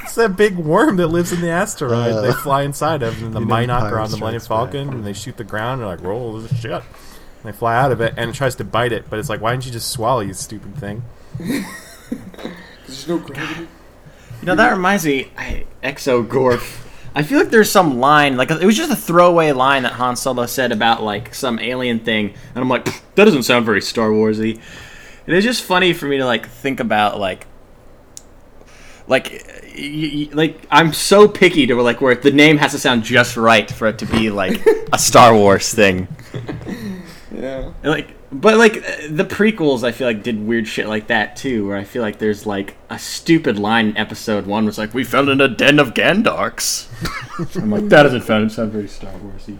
[0.07, 2.12] It's that big worm that lives in the asteroid.
[2.12, 4.73] Uh, they fly inside of, and the in Minoc are on the Millennium Strikes Back.
[4.73, 6.71] Falcon, and they shoot the ground, and they're like, roll this shit.
[6.73, 6.83] And
[7.43, 9.51] they fly out of it, and it tries to bite it, but it's like, why
[9.51, 11.05] didn't you just swallow, you stupid thing?
[11.39, 13.69] there's no gravity
[14.41, 16.86] You know that reminds me, I, Exo Gorf.
[17.16, 20.16] I feel like there's some line, like it was just a throwaway line that Han
[20.16, 24.11] Solo said about like some alien thing, and I'm like, that doesn't sound very Star
[24.11, 24.61] Warsy.
[25.26, 27.46] And it's just funny for me to like think about like,
[29.09, 29.33] like,
[29.76, 33.37] y- y- like I'm so picky to like where the name has to sound just
[33.38, 36.09] right for it to be like a Star Wars thing.
[37.37, 37.72] yeah.
[37.83, 41.66] Like but like uh, the prequels i feel like did weird shit like that too
[41.66, 45.05] where i feel like there's like a stupid line in episode one was like we
[45.05, 46.87] fell in a den of gandarks.
[47.57, 49.59] I'm like that doesn't sound, sound very star warsy.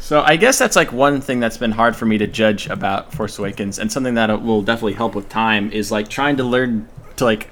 [0.00, 3.12] So i guess that's like one thing that's been hard for me to judge about
[3.12, 6.88] force awakens and something that will definitely help with time is like trying to learn
[7.16, 7.48] to like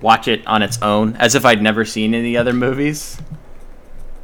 [0.00, 3.18] watch it on its own as if i'd never seen any other movies.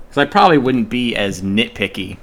[0.09, 2.19] Because i probably wouldn't be as nitpicky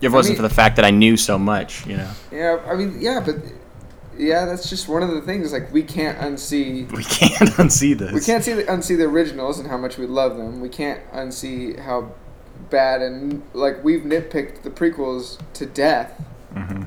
[0.00, 2.10] if it wasn't mean- for the fact that I knew so much, you know.
[2.32, 3.36] Yeah, I mean, yeah, but
[4.18, 5.52] yeah, that's just one of the things.
[5.52, 6.90] Like, we can't unsee.
[6.96, 8.12] We can't unsee this.
[8.12, 10.60] We can't see the, unsee the originals and how much we love them.
[10.60, 12.12] We can't unsee how
[12.68, 16.12] bad and like we've nitpicked the prequels to death.
[16.54, 16.86] Mhm.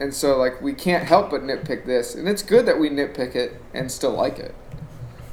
[0.00, 3.34] And so, like, we can't help but nitpick this, and it's good that we nitpick
[3.34, 4.54] it and still like it.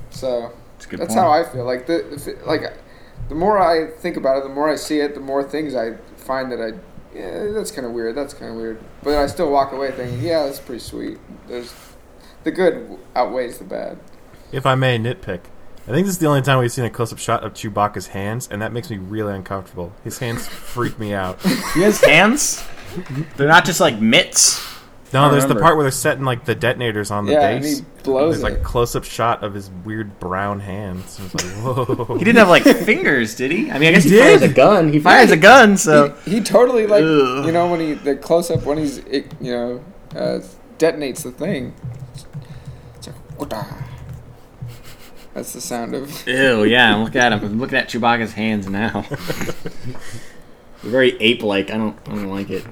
[0.10, 1.20] So It's a good that's point.
[1.20, 1.66] how I feel.
[1.66, 2.64] Like the like,
[3.30, 5.92] the more I think about it, the more I see it, the more things I
[6.26, 8.16] find that I, yeah, that's kind of weird.
[8.16, 8.80] That's kind of weird.
[9.04, 11.20] But I still walk away thinking, yeah, that's pretty sweet.
[11.48, 11.74] There's
[12.44, 14.00] the good outweighs the bad.
[14.52, 15.42] If I may nitpick,
[15.88, 18.48] I think this is the only time we've seen a close-up shot of Chewbacca's hands,
[18.50, 19.94] and that makes me really uncomfortable.
[20.04, 21.42] His hands freak me out.
[21.74, 22.64] He has hands.
[23.38, 24.75] They're not just like mitts.
[25.16, 27.62] No, I there's the part where they're setting like the detonators on the yeah, and
[27.64, 27.80] base.
[27.80, 28.62] he blows There's like it.
[28.62, 31.18] a close-up shot of his weird brown hands.
[31.18, 32.18] And it's like, whoa.
[32.18, 33.72] He didn't have like fingers, did he?
[33.72, 34.94] I mean, I guess he, He fires a gun.
[34.94, 37.46] He fires a gun, so he, he totally like Ugh.
[37.46, 39.84] you know when he the close up when he's it, you know
[40.16, 40.40] uh,
[40.78, 41.74] detonates the thing.
[42.96, 43.66] It's like,
[45.34, 46.28] That's the sound of.
[46.28, 46.64] ew.
[46.64, 47.44] Yeah, I'm looking at him.
[47.44, 49.06] I'm looking at Chewbacca's hands now.
[50.82, 51.72] Very ape-like.
[51.72, 51.98] I don't.
[52.08, 52.66] I don't like it.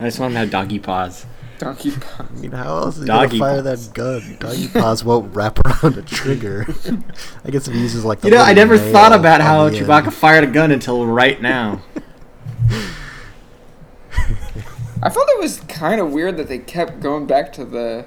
[0.00, 1.26] I just want to have doggy paws.
[1.58, 2.26] Doggy paws.
[2.30, 4.38] I mean, how else is you he fire that gun?
[4.40, 6.66] Doggy paws won't wrap around a trigger.
[7.44, 10.06] I guess if he uses like the you know, I never thought about how Chewbacca
[10.06, 10.14] end.
[10.14, 11.82] fired a gun until right now.
[15.02, 18.06] I thought it was kind of weird that they kept going back to the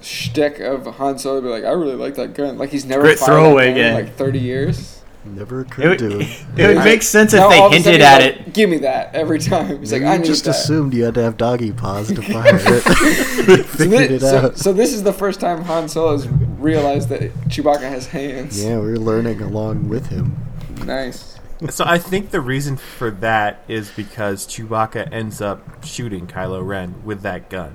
[0.00, 3.18] shtick of Han Solo, be like, "I really like that gun." Like he's never Great
[3.18, 4.95] fired throwaway gun in like thirty years.
[5.34, 6.48] Never It occurred would, to him.
[6.56, 8.52] it would make sense if Now they all of a sudden hinted at like, it.
[8.54, 9.78] Give me that every time.
[9.80, 10.50] He's like, you I just that.
[10.50, 12.82] assumed you had to have doggy paws to fire it.
[12.82, 14.56] So Figured thi- it so, out.
[14.58, 18.62] so this is the first time Han Solo's realized that Chewbacca has hands.
[18.62, 20.36] yeah, we're learning along with him.
[20.84, 21.38] Nice.
[21.70, 26.94] So I think the reason for that is because Chewbacca ends up shooting Kylo Ren
[27.04, 27.74] with that gun,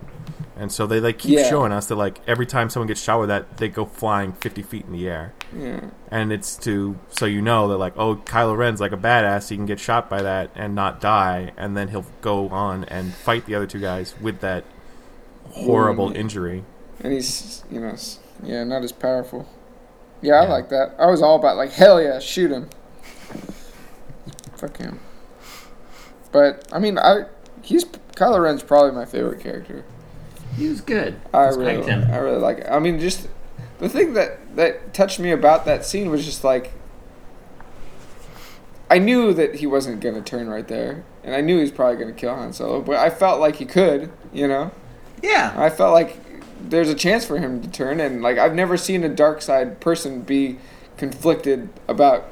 [0.62, 1.50] and so they like keep Yeah.
[1.50, 4.62] showing us that like every time someone gets shot with that, they go flying fifty
[4.62, 5.80] feet in the air, Yeah.
[6.12, 9.56] and it's to so you know that like oh Kylo Ren's like a badass, he
[9.56, 13.46] can get shot by that and not die, and then he'll go on and fight
[13.48, 14.64] the other two guys with that
[15.50, 16.18] horrible Wound.
[16.18, 16.64] injury.
[17.04, 17.96] And he's, you know,
[18.44, 19.48] yeah, not as powerful.
[20.22, 20.94] Yeah, I like that.
[21.00, 22.70] I was all about like, hell yeah, shoot him.
[24.56, 25.00] Fuck him.
[26.32, 27.26] But I mean, I
[27.64, 29.84] he's Kylo Ren's probably my favorite character.
[30.56, 31.20] He was good.
[31.34, 32.12] I liked really, him.
[32.12, 32.68] I really like it.
[32.70, 33.28] I mean, just
[33.80, 36.74] the thing that that touched me about that scene was just like,
[38.90, 41.98] I knew that he wasn't gonna turn right there, and I knew he was probably
[41.98, 44.72] gonna kill Han Solo, but I felt like he could, you know.
[45.24, 45.54] Yeah.
[45.56, 46.18] I felt like
[46.62, 49.80] there's a chance for him to turn, and like I've never seen a dark side
[49.80, 50.58] person be
[50.98, 52.32] conflicted about,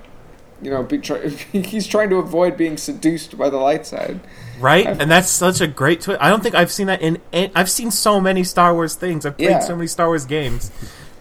[0.62, 4.20] you know, be try- he's trying to avoid being seduced by the light side.
[4.60, 6.22] Right, and that's such a great twist.
[6.22, 7.20] I don't think I've seen that in.
[7.32, 9.26] in I've seen so many Star Wars things.
[9.26, 9.60] I've played Yeah.
[9.60, 10.72] so many Star Wars games.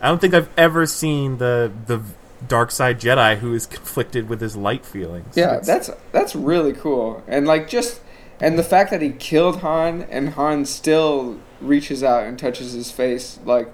[0.00, 2.00] I don't think I've ever seen the the
[2.46, 5.36] dark side Jedi who is conflicted with his light feelings.
[5.36, 8.00] Yeah, It's- that's that's really cool, and like just
[8.40, 12.92] and the fact that he killed Han and Han still reaches out and touches his
[12.92, 13.68] face, like,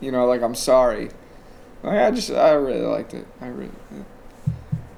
[0.00, 1.10] you know, like I'm sorry.
[1.84, 3.26] Like I just I really liked it.
[3.40, 3.70] I really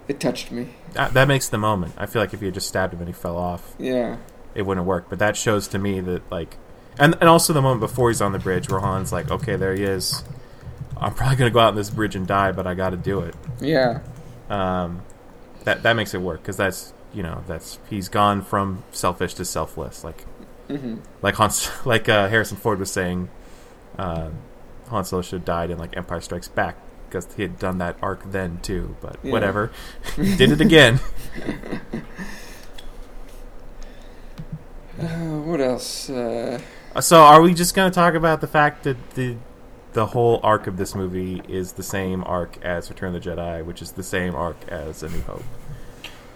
[0.09, 0.69] it touched me.
[0.97, 1.95] That, that makes the moment.
[1.97, 4.17] I feel like if you had just stabbed him and he fell off, Yeah.
[4.55, 5.07] it wouldn't work.
[5.09, 6.57] But that shows to me that like,
[6.99, 9.75] and and also the moment before he's on the bridge where Han's like, okay, there
[9.75, 10.25] he is.
[10.99, 13.21] I'm probably gonna go out on this bridge and die, but I got to do
[13.21, 13.35] it.
[13.61, 14.01] Yeah.
[14.51, 15.03] um,
[15.65, 19.45] that that makes it work because that's you know that's he's gone from selfish to
[19.45, 20.23] selfless like
[20.69, 23.29] hmm like Hans like uh, Harrison Ford was saying
[23.99, 24.31] uh,
[24.89, 26.77] Han Solo should have died in like Empire Strikes Back
[27.09, 29.33] because he had done that arc then too but Yeah.
[29.33, 29.71] whatever
[30.17, 31.01] he did it again
[34.99, 36.09] Uh, what else?
[36.09, 36.59] Uh,
[37.01, 39.37] so are we just gonna talk about the fact that the
[39.93, 43.63] the whole arc of this movie is the same arc as Return of the Jedi
[43.65, 45.45] which is the same arc as A New Hope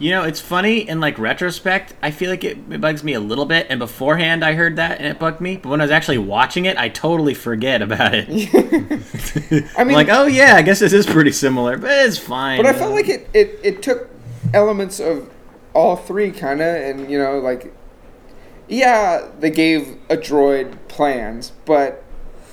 [0.00, 1.92] You know, it's funny in like retrospect.
[2.00, 3.66] I feel like it, it bugs me a little bit.
[3.68, 5.58] And beforehand, I heard that and it bugged me.
[5.58, 8.28] But when I was actually watching it, I totally forget about it.
[9.76, 12.58] I I'm mean, like, oh yeah, I guess this is pretty similar, but it's fine.
[12.62, 14.08] But I felt like it, it, it took
[14.54, 15.30] elements of
[15.74, 17.74] all three, kind of, and you know, like,
[18.68, 22.02] yeah, they gave a droid plans, but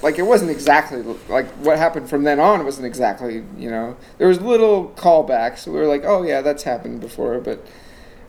[0.07, 2.63] like it wasn't exactly like what happened from then on.
[2.63, 5.67] wasn't exactly, you know, there was little callbacks.
[5.67, 7.59] We were like, oh yeah, that's happened before, but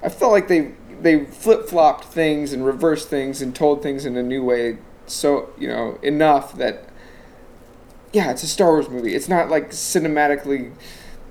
[0.02, 4.16] I felt like they they flip flopped things and reversed things and told things in
[4.16, 4.78] a new way.
[5.06, 6.88] So you know, enough that
[8.12, 9.14] yeah, it's a Star Wars movie.
[9.14, 10.72] It's not like cinematically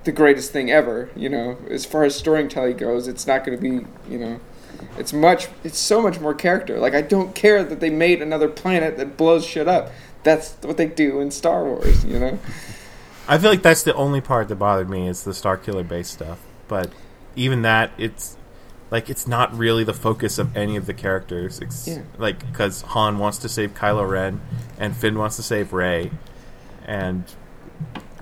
[0.05, 1.09] the greatest thing ever.
[1.13, 3.85] You know, as far as storytelling goes, it's not going to be.
[4.09, 4.39] You know,
[4.97, 5.49] it's much.
[5.65, 6.79] It's so much more character.
[6.79, 9.91] Like I don't care that they made another planet that blows shit up.
[10.23, 12.03] That's what they do in Star Wars.
[12.05, 12.39] You know.
[13.27, 16.39] I feel like that's the only part that bothered me is the Starkiller base stuff.
[16.67, 16.91] But
[17.35, 18.37] even that, it's
[18.89, 21.59] like it's not really the focus of any of the characters.
[21.59, 22.01] It's Yeah.
[22.17, 24.39] like because Han wants to save Kylo Ren,
[24.79, 26.11] and Finn wants to save Rey,
[26.85, 27.23] and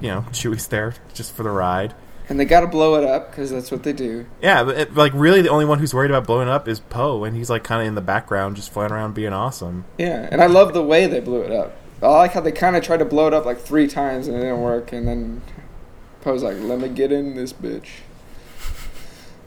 [0.02, 1.94] you know Chewie's there just for the ride.
[2.28, 4.26] And they got to blow it up because that's what they do.
[4.42, 7.24] Yeah, but it, like really, the only one who's worried about blowing up is Poe,
[7.24, 9.86] and he's like kind of in the background, just flying around being awesome.
[10.00, 11.78] Yeah, and I love the way they blew it up.
[12.06, 14.38] I like how they kind of tried to blow it up like three times and
[14.38, 15.42] it didn't work, and then
[16.22, 17.88] Poe's like, "Let me get in this bitch."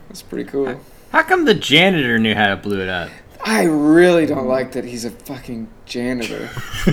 [0.08, 0.80] That's pretty cool.
[1.12, 3.10] How come the janitor knew how to blow it up?
[3.44, 6.50] I really don't like that he's a fucking janitor.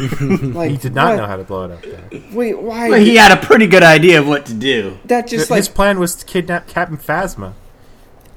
[0.54, 1.18] like he did not what?
[1.18, 1.82] know how to blow it up.
[1.82, 2.22] Though.
[2.32, 2.90] Wait, why?
[2.90, 5.00] Well, he had a pretty good idea of what to do.
[5.06, 7.54] that just His like his plan was to kidnap Captain Phasma.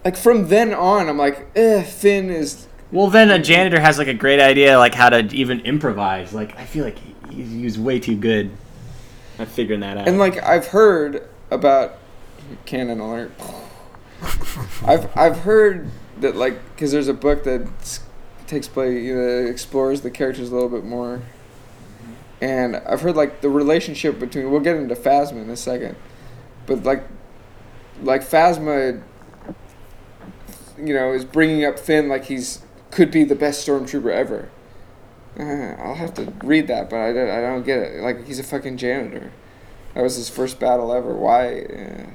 [0.04, 2.66] like from then on, I'm like, eh, Finn is.
[2.90, 6.32] Well, then a janitor has like a great idea, like how to even improvise.
[6.32, 8.50] Like I feel like he, he was way too good
[9.38, 10.08] at figuring that out.
[10.08, 11.98] And like I've heard about
[12.66, 13.32] canon alert.
[14.84, 17.68] I've I've heard that like because there's a book that
[18.46, 21.22] takes place, you know, explores the characters a little bit more.
[22.40, 24.50] And I've heard like the relationship between.
[24.50, 25.96] We'll get into Phasma in a second,
[26.66, 27.04] but like,
[28.02, 29.02] like Phasma
[30.82, 34.48] you know, is bringing up Finn like he's could be the best stormtrooper ever.
[35.38, 38.02] Uh, I'll have to read that, but I don't, I don't get it.
[38.02, 39.30] Like he's a fucking janitor.
[39.94, 41.14] That was his first battle ever.
[41.14, 41.60] Why?
[41.60, 42.10] Uh,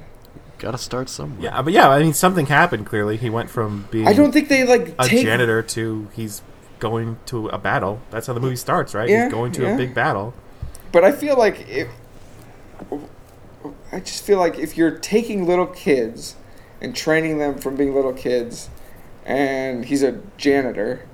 [0.58, 1.42] Gotta start somewhere.
[1.42, 2.86] Yeah, but yeah, I mean, something happened.
[2.86, 5.24] Clearly, he went from being I don't think they like a take.
[5.24, 6.42] janitor to he's
[6.78, 8.00] going to a battle.
[8.10, 9.08] That's how the movie starts, right?
[9.08, 9.74] Yeah, he's going to yeah.
[9.74, 10.34] a big battle.
[10.92, 11.88] But I feel like if
[13.90, 16.36] I just feel like if you're taking little kids
[16.80, 18.68] and training them from being little kids,
[19.24, 21.06] and he's a janitor,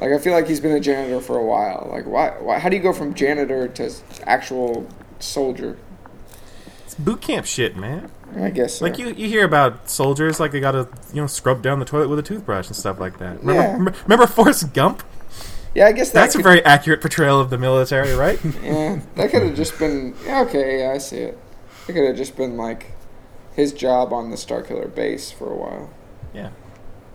[0.00, 1.88] like I feel like he's been a janitor for a while.
[1.90, 2.30] Like why?
[2.40, 3.92] why how do you go from janitor to
[4.24, 4.88] actual
[5.20, 5.76] soldier?
[6.84, 8.10] It's boot camp shit, man.
[8.36, 8.84] I guess so.
[8.84, 12.08] Like you, you hear about soldiers like they gotta you know scrub down the toilet
[12.08, 13.40] with a toothbrush and stuff like that.
[13.40, 13.72] Remember, Yeah.
[13.72, 15.02] remember, remember Forrest Gump?
[15.74, 18.38] Yeah, I guess that That's a very accurate portrayal of the military, right?
[18.62, 19.00] yeah.
[19.16, 20.80] That could have just been yeah, okay.
[20.80, 21.38] Yeah, I see it.
[21.88, 22.92] It could have just been like
[23.54, 25.90] his job on the Starkiller base for a while.
[26.32, 26.50] yeah,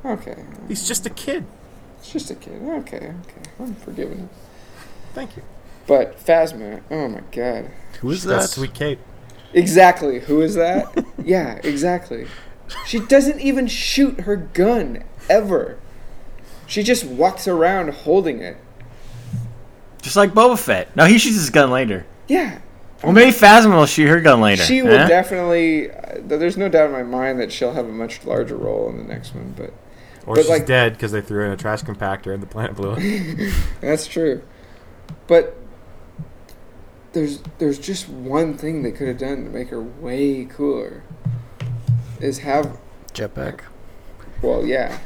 [0.06, 1.46] Okay, he's just a kid.
[2.00, 2.62] It's just a kid.
[2.62, 4.30] Okay, okay, I'm forgiving him.
[5.14, 5.43] Thank you.
[5.88, 7.70] But Phasma, oh my god.
[8.02, 8.52] Who is That's that?
[8.52, 9.00] Sweet Kate.
[9.54, 10.20] Exactly.
[10.20, 11.06] Who is that?
[11.24, 12.28] yeah, exactly.
[12.86, 15.80] She doesn't even shoot her gun ever.
[16.68, 18.58] She just walks around holding it.
[20.02, 20.95] Just like Boba Fett.
[20.95, 22.06] No, he shoots his gun later.
[22.28, 22.60] Yeah.
[23.04, 24.64] Well, maybe Phasma will shoot her gun later.
[24.64, 25.08] She will huh?
[25.08, 25.89] definitely.
[25.89, 28.97] Uh, there's no doubt in my mind that she'll have a much larger role in
[28.97, 29.74] the next one, but
[30.26, 32.47] Or But, she's like- dead because they threw her in a trash compactor and the
[32.47, 32.99] planet blew up.
[33.82, 34.41] that's true.
[35.28, 35.55] But
[37.13, 41.03] there's there's just one thing they could have done to make her way cooler.
[42.20, 42.78] Is have
[43.13, 43.61] Jetpack.
[44.41, 44.97] well, yeah.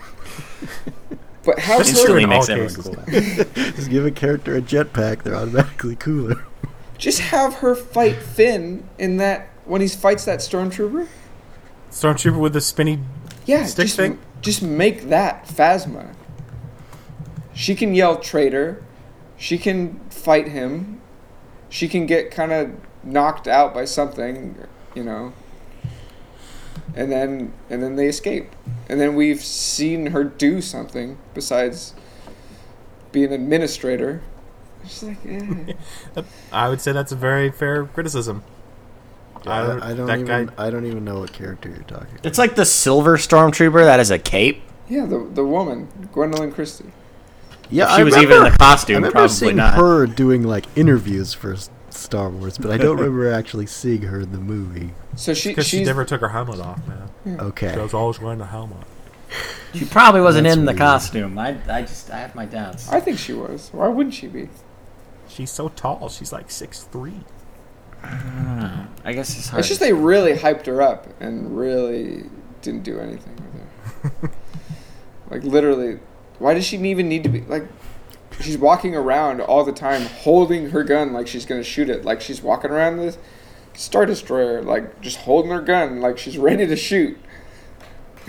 [1.45, 3.53] But how That's her true Instantly makes everyone cool.
[3.75, 6.41] Just give a character a jetpack, they're automatically cooler.
[6.97, 11.07] Just have her fight Finn in that when he fights that stormtrooper.
[11.91, 12.99] Stormtrooper with the spinny.
[13.45, 14.19] Yeah, Stick just thing?
[14.43, 16.13] Just make that Phasma.
[17.55, 18.83] She can yell traitor.
[19.37, 21.01] She can fight him.
[21.69, 22.71] She can get kind of
[23.03, 24.55] knocked out by something,
[24.93, 25.33] you know.
[26.95, 28.51] And then and then they escape.
[28.87, 31.95] And then we've seen her do something besides
[33.11, 34.21] be an administrator.
[35.01, 35.73] Like, eh.
[36.51, 38.43] I would say that's a very fair criticism.
[39.45, 40.45] I, don't- I don't that even.
[40.47, 42.17] guy- I don't even know what character you're talking.
[42.23, 44.61] It's like the silver stormtrooper that is a cape.
[44.89, 46.85] yeah, the the woman, Gwendoline Christie.
[47.69, 48.59] Yeah, If she I was remember, even in the costume.
[48.59, 49.73] I costume, remember probably seeing not.
[49.75, 51.55] her doing like interviews for
[51.89, 54.91] Star Wars, but I don't remember actually seeing her in the movie.
[55.15, 57.39] So she Because she never took her helmet off, man.
[57.39, 57.73] Okay.
[57.73, 58.77] She was always wearing the helmet.
[59.73, 60.77] She probably wasn't That's in the weird.
[60.77, 61.39] costume.
[61.39, 62.89] I, I just, I have my doubts.
[62.89, 63.69] I think she was.
[63.71, 64.49] Why wouldn't she be?
[65.27, 66.09] She's so tall.
[66.09, 67.21] She's like six three.
[68.03, 69.59] I guess it's hard.
[69.59, 72.29] It's just they really hyped her up and really
[72.61, 73.35] didn't do anything
[74.03, 74.31] with her.
[75.29, 75.99] like literally,
[76.39, 77.65] why does she even need to be like?
[78.41, 82.03] She's walking around all the time holding her gun like she's gonna shoot it.
[82.03, 83.15] Like she's walking around the
[83.75, 87.17] star destroyer like just holding her gun like she's ready to shoot.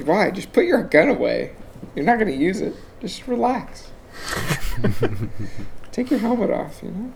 [0.05, 0.31] Why?
[0.31, 1.55] Just put your gun away.
[1.95, 2.75] You're not gonna use it.
[3.01, 3.91] Just relax.
[5.93, 6.81] Take your helmet off.
[6.83, 7.13] You know.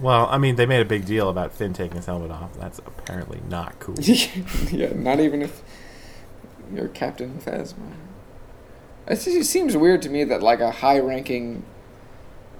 [0.00, 2.54] Well, I mean, they made a big deal about Finn taking his helmet off.
[2.58, 3.96] That's apparently not cool.
[4.70, 5.62] yeah, not even if
[6.74, 7.92] you're Captain Phasma.
[9.06, 11.64] It just- it seems weird to me that like a high-ranking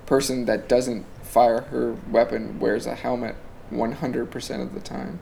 [0.07, 3.36] person that doesn't fire her weapon wears a helmet
[3.72, 5.20] 100% of the time.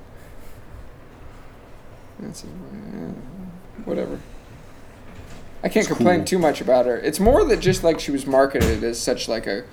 [2.19, 2.47] That's uh,
[3.85, 4.19] whatever.
[5.63, 6.25] I can't complain cool.
[6.27, 6.97] too much about her.
[6.97, 9.65] It's more that just like she was marketed as such like a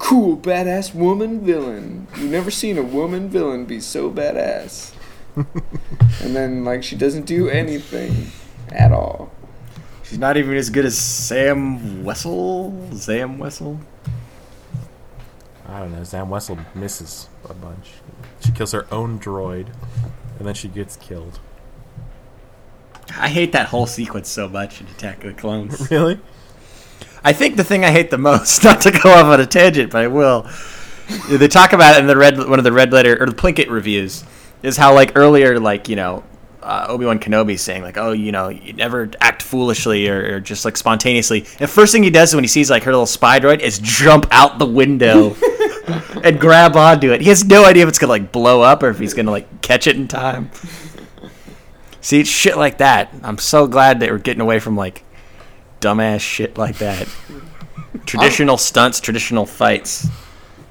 [0.00, 2.08] cool badass woman villain.
[2.16, 4.92] You've never seen a woman villain be so badass.
[5.36, 8.32] and then like she doesn't do anything
[8.70, 9.30] at all.
[10.02, 12.92] She's not even as good as Zam Wesell.
[12.94, 13.78] Zam Wesell.
[15.68, 16.02] I don't know.
[16.02, 17.92] Zam Wesell misses a bunch.
[18.44, 19.68] She kills her own droid,
[20.38, 21.38] and then she gets killed.
[23.16, 25.78] I hate that whole sequence so much in Attack of the Clones.
[25.90, 26.18] Really?
[27.22, 29.92] I think the thing I hate the most, not to go off on a tangent,
[29.92, 30.48] but I will.
[31.28, 33.68] They talk about it in the red, one of the red letter or the Plinkett
[33.68, 34.24] reviews,
[34.62, 36.22] is how like earlier, like you know,
[36.62, 40.40] uh, Obi Wan Kenobi saying like, oh, you know, you never act foolishly or, or
[40.40, 41.46] just like spontaneously.
[41.58, 44.26] And first thing he does when he sees like her little spy droid is jump
[44.30, 45.34] out the window
[46.22, 47.22] and grab onto it.
[47.22, 49.62] He has no idea if it's gonna like blow up or if he's gonna like
[49.62, 50.50] catch it in time.
[52.02, 53.12] See, it's shit like that.
[53.22, 55.04] I'm so glad that we're getting away from like
[55.80, 57.08] dumbass shit like that.
[58.06, 60.06] Traditional stunts, traditional fights.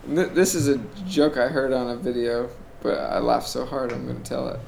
[0.07, 2.49] Th- This is a joke I heard on a video,
[2.82, 4.60] but I laughed so hard I'm gonna tell it.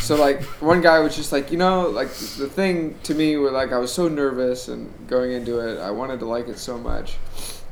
[0.00, 3.50] so like one guy was just like, you know, like the thing to me where
[3.52, 6.78] like I was so nervous and going into it, I wanted to like it so
[6.78, 7.16] much.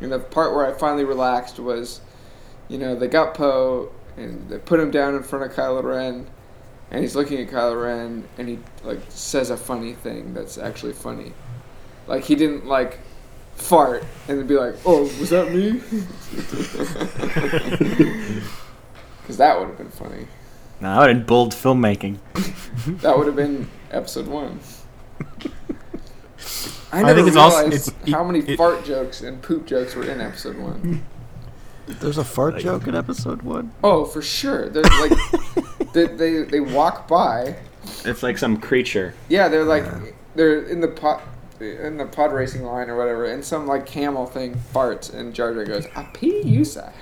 [0.01, 2.01] And the part where I finally relaxed was,
[2.69, 6.27] you know, they got Poe and they put him down in front of Kylo Ren,
[6.91, 10.93] and he's looking at Kylo Ren and he like says a funny thing that's actually
[10.95, 11.33] funny.
[12.07, 12.99] Like he didn't like
[13.57, 15.81] fart and then be like, "Oh, was that me?"
[19.21, 20.27] Because that would have been funny.
[20.81, 22.19] No, that would have been bold filmmaking.
[23.03, 24.61] That would have been episode one.
[26.91, 29.67] I I never think it's also- realized it's- how many it- fart jokes and poop
[29.67, 31.05] jokes were in episode one.
[32.01, 33.73] There's a fart joke in episode one.
[33.83, 34.69] Oh, for sure.
[34.69, 35.13] They're like
[35.93, 37.57] they, they they walk by.
[38.05, 39.15] It's like some creature.
[39.29, 39.85] Yeah, they're like
[40.35, 41.23] they're in the pod
[41.61, 45.55] in the pod racing line or whatever, and some like camel thing farts, and Jar
[45.55, 46.93] Jar goes, "A pee you say."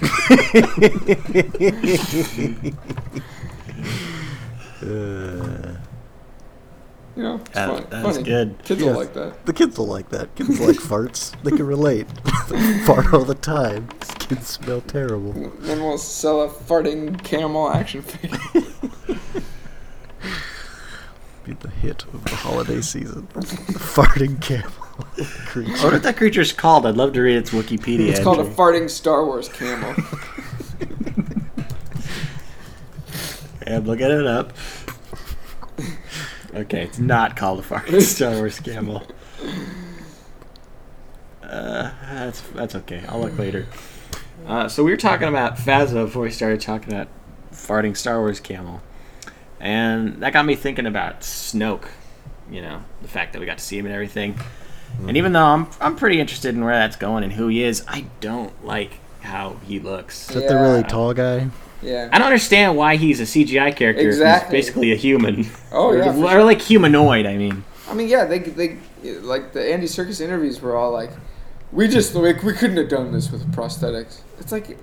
[4.82, 5.69] Uh,
[7.20, 8.22] You know, it's That- fun, that's funny.
[8.22, 8.54] good.
[8.64, 8.88] Kids Yes.
[8.90, 9.44] will like that.
[9.44, 10.34] the kids will like that.
[10.36, 11.32] Kids like farts.
[11.44, 12.06] They can relate.
[12.48, 13.88] They fart all the time.
[14.00, 15.32] These kids smell terrible.
[15.58, 18.38] Then we'll sell a farting camel action figure.
[21.44, 23.28] Be the hit of the holiday season.
[23.34, 25.90] The farting camel I wonder creature.
[25.90, 26.86] what that creature's called.
[26.86, 28.08] I'd love to read its Wikipedia.
[28.12, 29.94] It's called a farting Star Wars camel.
[33.66, 34.54] Yeah, I'm looking it up.
[36.54, 39.02] Okay, it's not called a fucking Star Wars camel.
[41.42, 43.04] Uh, that's that's okay.
[43.08, 43.66] I'll look later.
[44.46, 47.08] Uh, so we were talking about Phasma before we started talking about
[47.52, 48.80] farting Star Wars camel,
[49.60, 51.88] and that got me thinking about Snoke.
[52.50, 54.38] You know, the fact that we got to see him and everything.
[55.06, 57.84] And even though I'm I'm pretty interested in where that's going and who he is,
[57.86, 60.28] I don't like how he looks.
[60.30, 61.48] Is that the really tall guy?
[61.82, 62.08] Yeah.
[62.12, 64.06] I don't understand why he's a CGI character.
[64.06, 64.56] Exactly.
[64.56, 65.46] He's basically a human.
[65.72, 66.12] Oh or, yeah.
[66.12, 66.44] for or sure.
[66.44, 67.26] like humanoid.
[67.26, 68.24] I mean, I mean, yeah.
[68.26, 68.78] They they
[69.20, 71.10] like the Andy Serkis interviews were all like,
[71.72, 74.78] "We just like we couldn't have done this with prosthetics." It's like,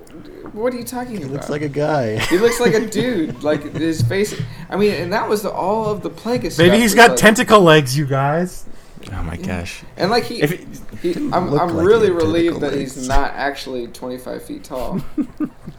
[0.54, 1.28] what are you talking He about?
[1.28, 2.20] He looks like a guy.
[2.26, 3.44] He looks like a dude.
[3.44, 4.34] Like his face.
[4.70, 6.58] I mean, and that was the, all of the Plagueis.
[6.58, 8.66] Maybe stuff he's was got like- tentacle legs, you guys.
[9.14, 9.84] oh my gosh.
[9.98, 10.68] And like he, it,
[11.02, 12.96] he I'm, I'm like really had relieved that legs.
[12.96, 15.00] he's not actually 25 feet tall.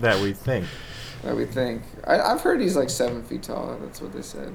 [0.00, 0.66] That we think.
[1.22, 1.82] that we think.
[2.06, 3.76] I, I've heard he's like seven feet tall.
[3.80, 4.54] That's what they said.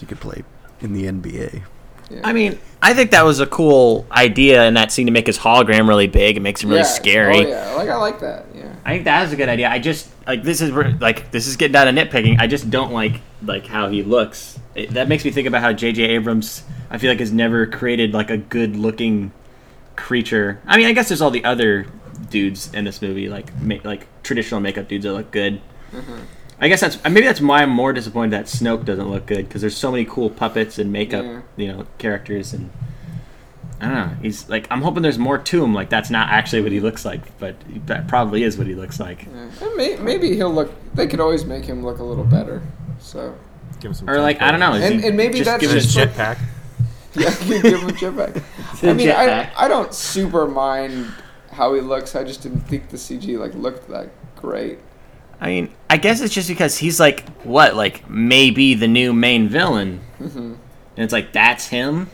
[0.00, 0.42] You could play
[0.80, 1.62] in the NBA.
[2.10, 2.20] Yeah.
[2.24, 5.38] I mean, I think that was a cool idea in that scene to make his
[5.38, 6.36] hologram really big.
[6.36, 6.86] It makes him really Yeah.
[6.86, 7.46] scary.
[7.46, 8.46] Oh yeah, like I like that.
[8.54, 8.74] Yeah.
[8.84, 9.70] I think that is a good idea.
[9.70, 12.38] I just like this is like this is getting down to nitpicking.
[12.40, 14.58] I just don't like like how he looks.
[14.74, 16.02] It, that makes me think about how J.J.
[16.02, 19.32] Abrams I feel like has never created like a good looking
[19.96, 20.60] creature.
[20.66, 21.86] I mean, I guess there's all the other
[22.30, 25.60] dudes in this movie like ma- like traditional makeup dudes that look good.
[25.92, 26.18] Mm-hmm.
[26.60, 29.60] I guess that's maybe that's why I'm more disappointed that Snoke doesn't look good because
[29.60, 31.40] there's so many cool puppets and makeup, Yeah.
[31.56, 32.70] you know, characters and
[33.80, 34.16] I don't know.
[34.22, 35.74] He's like I'm hoping there's more to him.
[35.74, 37.56] Like that's not actually what he looks like, but
[37.86, 39.26] that probably is what he looks like.
[39.26, 39.68] yeah.
[39.76, 40.72] May, maybe he'll look.
[40.94, 42.62] They could always make him look a little better.
[43.00, 43.34] So
[43.80, 44.74] Give him some Or like I don't know.
[44.74, 46.42] And- and maybe just that's give And it his just a like- jetpack.
[47.14, 48.42] yeah, you give him a jetpack.
[48.88, 49.50] I mean, I.
[49.56, 51.12] I don't super mind
[51.52, 52.14] how he looks.
[52.16, 54.78] I just didn't think the CG like looked that great.
[55.40, 59.48] I mean, I guess it's just because he's like what, like maybe the new main
[59.48, 60.38] villain, Mm-hmm.
[60.38, 60.58] and
[60.96, 62.08] it's like that's him.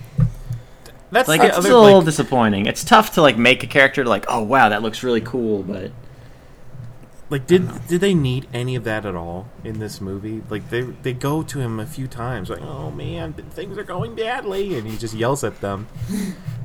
[1.11, 2.67] That's Like the it's other, a little like, disappointing.
[2.67, 5.91] It's tough to like make a character like, oh wow, that looks really cool, but
[7.31, 10.43] Like, did did they need any of that at all in this movie?
[10.49, 14.15] Like, they they go to him a few times, like, "Oh man, things are going
[14.15, 15.89] badly," and he just yells at them.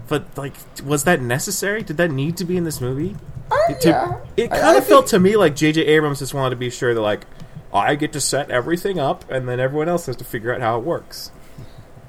[0.07, 0.53] But like,
[0.85, 1.83] was that necessary?
[1.83, 3.15] Did that need to be in this movie?
[3.51, 5.81] I, It, yeah, it kind of felt think- to me like J.J.
[5.85, 7.25] Abrams just wanted to be sure that like
[7.73, 10.77] I get to set everything up, and then everyone else has to figure out how
[10.77, 11.31] it works.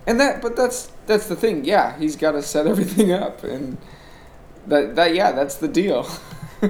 [0.06, 1.64] And that, but that's that's the thing.
[1.64, 3.78] Yeah, he's got to set everything up, and
[4.68, 6.06] that that yeah, that's the deal.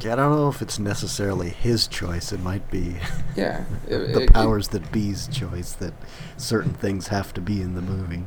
[0.00, 2.32] Yeah, I don't know if it's necessarily his choice.
[2.32, 2.96] It might be
[3.36, 5.92] yeah, it- the it- powers that be's choice that
[6.36, 8.24] certain things have to be in the movie.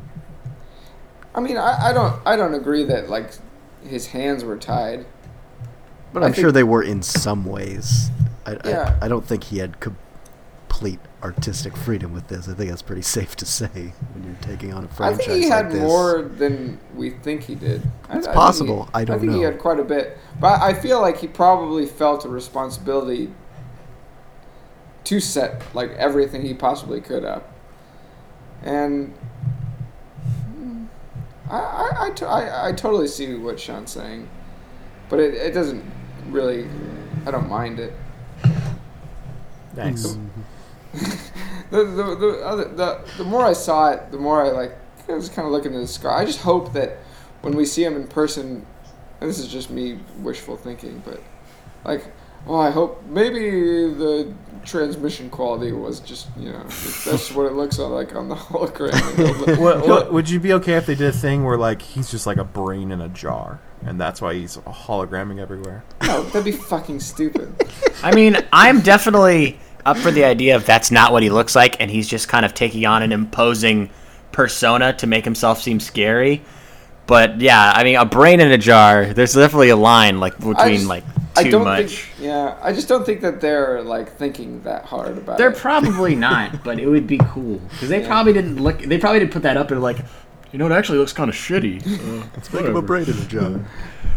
[1.35, 3.31] I mean, I, I don't I don't agree that like
[3.83, 5.05] his hands were tied.
[6.13, 8.11] But I'm sure they were in some ways.
[8.45, 8.97] I, Yeah.
[9.01, 9.79] I, I don't think he had
[10.73, 12.49] complete artistic freedom with this.
[12.49, 13.67] I think that's pretty safe to say
[14.13, 15.81] when you're taking on a franchise I think he had like this.
[15.83, 17.81] more than we think he did.
[18.09, 18.85] It's I think possible.
[18.85, 19.21] he- I don't know.
[19.23, 22.27] I think he had quite a bit, but I feel like he probably felt a
[22.27, 23.31] responsibility
[25.03, 27.53] to set like everything he possibly could up,
[28.63, 29.13] and
[31.51, 34.27] I I, I, I, I totally see what Sean's saying,
[35.07, 35.83] but it, it doesn't
[36.29, 36.67] really.
[37.27, 37.93] I don't mind it.
[39.75, 40.01] Thanks.
[40.07, 40.41] Mm-hmm.
[41.71, 44.77] the, the, the, other, the, the more I saw it, the more I like.
[45.09, 46.15] I was kind of looking at the scar.
[46.17, 46.99] I just hope that
[47.41, 48.65] when we see him in person,
[49.19, 51.21] and this is just me wishful thinking, but
[51.83, 52.05] like,
[52.47, 54.33] oh, I hope maybe the
[54.63, 56.63] transmission quality was just you know
[57.05, 58.93] that's what it looks like on the hologram.
[58.93, 61.81] And he'll- What, what, would you be okay if they did a thing where like
[61.81, 65.83] he's just like a brain in a jar, and that's why he's hologramming everywhere?
[66.03, 67.53] no, that'd be fucking stupid.
[68.03, 71.79] I mean, I'm definitely up for the idea of that's not what he looks like,
[71.81, 73.89] and he's just kind of taking on an imposing
[74.31, 76.41] persona to make himself seem scary.
[77.05, 79.13] But yeah, I mean, a brain in a jar.
[79.13, 81.03] There's definitely a line like between just- like
[81.35, 82.03] I too don't much.
[82.03, 82.25] think.
[82.27, 85.37] Yeah, I just don't think that they're like thinking that hard about it.
[85.39, 85.57] They're it.
[85.57, 88.07] probably not, but it would be cool because they Yeah.
[88.07, 88.79] probably didn't look.
[88.79, 89.97] They probably didn't put that up and like,
[90.51, 91.81] you know, it actually looks kind of shitty.
[91.85, 93.59] Uh, Let's make him a brain in a jar.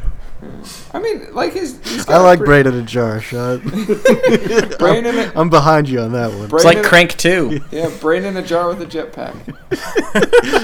[0.93, 1.79] I mean, like his.
[1.85, 3.63] he's I got a like pre- brain in a jar, shot.
[4.79, 5.33] brain in it.
[5.37, 6.49] I'm behind you on that one.
[6.49, 7.61] Brain it's like in a- Crank Two.
[7.71, 9.35] Yeah, brain in a jar with a jetpack.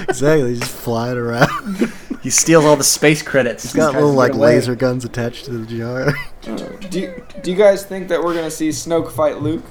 [0.08, 1.92] Exactly, just flying around.
[2.22, 3.62] He steals all the space credits.
[3.64, 4.54] He's got Tries little like away.
[4.56, 6.14] laser guns attached to the jar.
[6.44, 6.56] Uh,
[6.90, 9.62] do you, Do you guys think that we're gonna see Snoke fight Luke?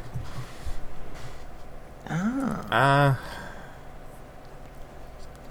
[2.10, 3.16] Uh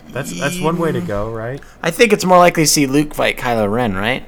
[0.08, 1.60] that's that's one way to go, right?
[1.82, 4.26] I think it's more likely to see Luke fight Kylo Ren, right?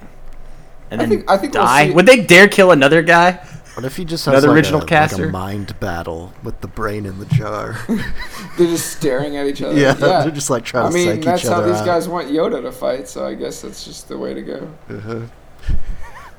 [0.92, 1.86] And I then think- I think we'll die.
[1.88, 3.40] see- Would they dare kill another guy?
[3.74, 5.28] What if he just has Another like, original a, like caster?
[5.28, 7.78] a mind battle with the brain in the jar?
[7.88, 9.74] They're just staring at each other.
[9.78, 10.88] yeah, they're just like trying to.
[10.88, 11.86] I to mean, psych that's how these out.
[11.86, 14.68] guys want Yoda to fight, so I guess that's just the way to go.
[14.90, 15.20] Uh-huh.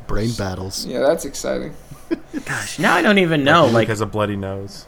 [0.06, 0.86] Brain battles.
[0.86, 1.74] Yeah, that's exciting.
[2.46, 3.66] Gosh, now I don't even know.
[3.66, 4.86] Luke Like, has a bloody nose.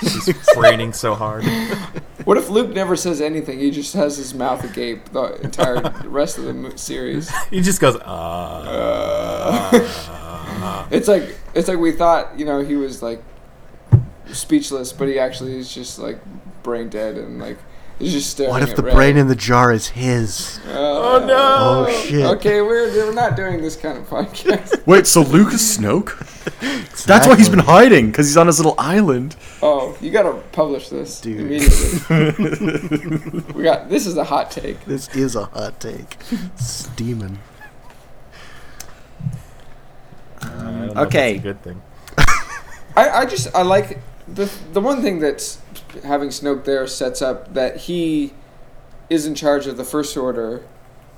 [0.00, 1.44] He's braining so hard.
[2.24, 3.58] What if Luke never says anything?
[3.58, 7.30] He just has his mouth agape the entire rest of the series.
[7.50, 9.70] He just goes, uh.
[10.90, 13.22] It's like it's like we thought, you know, he was like
[14.32, 16.18] speechless, but he actually is just like
[16.62, 17.56] brain dead and like
[17.98, 18.50] he's just staring.
[18.50, 18.92] What if at the Rey.
[18.92, 20.60] brain in the jar is his?
[20.68, 21.86] Oh, oh no!
[21.88, 22.24] Oh, shit.
[22.24, 24.82] Okay, we're we're not doing this kind of podcast.
[24.86, 26.16] wait, so Luke is Snoke?
[27.06, 29.36] That's why he's been hiding because he's on his little island.
[29.62, 31.40] Oh, you gotta publish this Dude.
[31.40, 33.52] immediately.
[33.54, 34.84] we got this is a hot take.
[34.84, 36.16] This is a hot take.
[36.56, 37.38] Steaming.
[40.40, 41.38] I don't know if Okay.
[41.38, 41.82] that's a good thing.
[42.96, 45.58] I, I just I like the the one thing that's
[46.04, 48.32] having Snoke there sets up that he
[49.10, 50.64] is in charge of the First Order,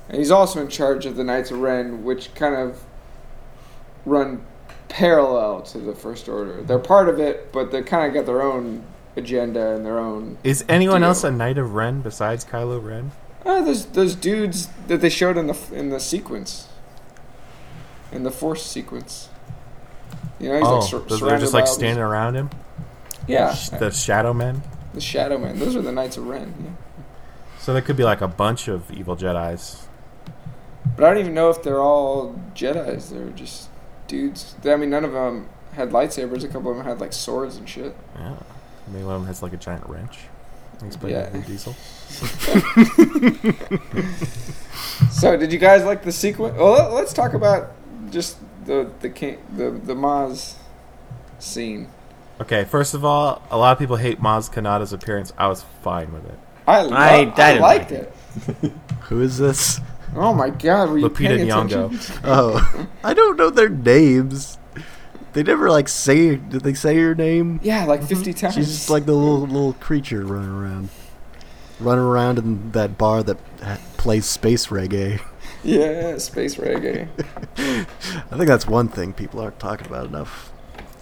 [0.07, 2.83] and he's also in charge of the Knights of Ren, which kind of
[4.05, 4.45] run
[4.89, 6.61] parallel to the First Order.
[6.61, 8.83] They're part of it, but they kind of got their own
[9.15, 10.37] agenda and their own.
[10.43, 11.09] Is anyone Deal.
[11.09, 13.11] else a Knight of Ren besides Kylo Ren?
[13.45, 16.67] Uh, oh, those those dudes that they showed in the in the sequence,
[18.11, 19.29] in the Force sequence.
[20.39, 22.49] You know, he's oh, like sur- those are just like standing around him?
[23.27, 24.61] Yeah, The Shadow Men?
[24.93, 25.59] The Shadow Man.
[25.59, 26.53] Those are the Knights of Ren.
[26.63, 26.69] Yeah.
[27.59, 29.87] So there could be like a bunch of evil Jedi's.
[30.95, 33.09] But I don't even know if they're all Jedi's.
[33.11, 33.69] They're just
[34.07, 34.55] dudes.
[34.65, 36.43] I mean, none of them had lightsabers.
[36.43, 37.95] A couple of them had like swords and shit.
[38.17, 38.35] Yeah.
[38.87, 40.19] Maybe one of them has like a giant wrench.
[40.83, 41.29] He's playing Yeah.
[41.29, 41.75] Vin Diesel.
[45.11, 46.57] So, did you guys like the sequence?
[46.57, 47.71] Well, let- let's talk about
[48.09, 49.09] just the the
[49.55, 50.55] the the Maz
[51.39, 51.89] scene.
[52.41, 55.31] Okay, first of all, a lot of people hate Maz Kanata's appearance.
[55.37, 56.39] I was fine with it.
[56.67, 58.13] I lo- I- I, I didn't liked like it.
[59.03, 59.79] Who is this?
[60.15, 61.85] Oh my god, were you Lupita paying Nyong'o.
[61.85, 62.15] attention?
[62.23, 64.57] Oh, I don't know their names.
[65.33, 66.35] They never like say.
[66.35, 67.59] Did they say her name?
[67.63, 68.09] Yeah, like mm-hmm.
[68.09, 68.55] fifty times.
[68.55, 70.89] She's just like the little little creature running around,
[71.79, 75.21] running around in that bar that ha- plays space reggae.
[75.63, 77.07] yeah, space reggae.
[77.57, 80.50] I think that's one thing people aren't talking about enough.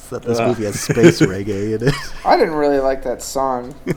[0.10, 0.48] Is that this Ugh.
[0.48, 1.94] movie has space reggae in it.
[2.26, 3.76] I didn't really like that song.
[3.86, 3.94] You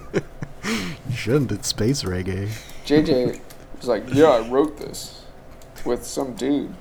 [1.14, 1.50] shouldn't.
[1.52, 2.50] It's space reggae.
[2.84, 3.40] JJ
[3.78, 5.24] was like, "Yeah, I wrote this
[5.86, 6.74] with some dude."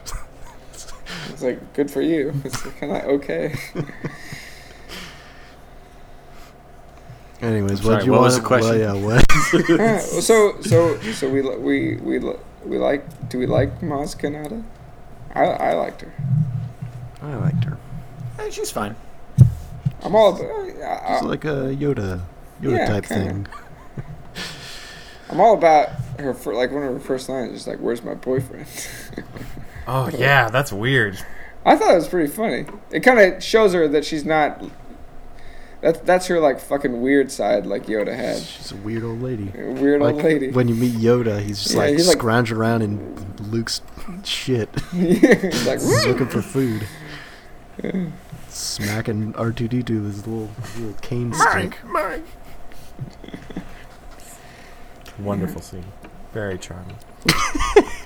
[1.30, 2.34] It's like, good for you.
[2.44, 3.56] It's kind of okay.
[7.42, 8.26] Anyways, Sorry, what you what want?
[8.26, 8.80] was the question?
[8.82, 9.26] Well, yeah, what?
[9.54, 9.78] Alright,
[10.12, 12.20] well, so so so we we we
[12.66, 13.30] we like.
[13.30, 14.62] Do we like Maz Kanata?
[15.34, 16.14] I I liked her.
[17.22, 17.78] I liked her.
[18.40, 18.98] Eh, she's fine.
[20.04, 20.46] I'm all about.
[20.82, 22.22] Uh, I, She's like a Yoda,
[22.62, 23.26] Yoda Yeah, type kinda.
[23.26, 23.48] thing.
[25.30, 25.90] I'm all about
[26.20, 26.34] her.
[26.34, 28.68] For, like one of her first lines, is like, "Where's my boyfriend?"
[29.88, 31.18] Oh yeah, that's weird.
[31.66, 32.66] I thought it was pretty funny.
[32.92, 34.64] It kind of shows her that she's not.
[35.82, 38.38] That's that's her like fucking weird side, like Yoda had.
[38.38, 39.52] She's a weird old lady.
[39.58, 40.52] A weird Like old lady.
[40.52, 43.82] when you meet Yoda, he's just Yeah, like he's like- scrounging around in Luke's
[44.24, 46.86] shit, He's like, He's looking for food.
[48.54, 51.78] Smacking R two D two with his little little cane stick.
[51.84, 52.26] Mike, Mike.
[55.20, 55.86] Wonderful scene.
[56.34, 56.96] Very charming.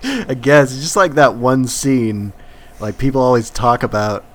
[0.04, 2.34] I guess it's just like that one scene.
[2.80, 4.26] Like people always talk about,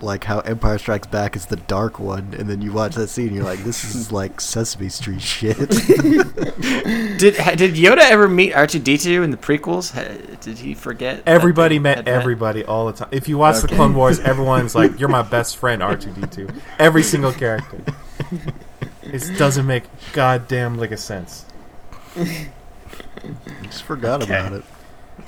[0.00, 3.28] like how Empire Strikes Back is the dark one, and then you watch that scene,
[3.28, 5.58] and you're like, this is like Sesame Street shit.
[7.18, 9.92] Did did Yoda ever meet R two D two in the prequels?
[10.40, 11.22] Did he forget?
[11.26, 13.08] Everybody they met had everybody all the time.
[13.10, 17.32] If you watch the Clone Wars, everyone's like, "You're my best friend, R2D2." Every single
[17.32, 17.80] character.
[19.02, 21.44] It doesn't make goddamn lick of sense.
[23.62, 24.38] just forgot Okay.
[24.38, 24.64] about it.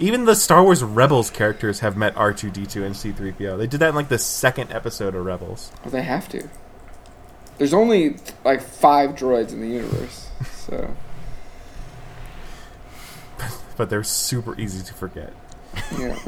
[0.00, 3.58] Even the Star Wars Rebels characters have met R2D2 and C3PO.
[3.58, 5.70] They did that in like the second episode of Rebels.
[5.84, 6.48] Well, they have to.
[7.58, 10.96] There's only like five droids in the universe, so
[13.76, 15.34] But they're super easy to forget.
[15.98, 16.18] yeah.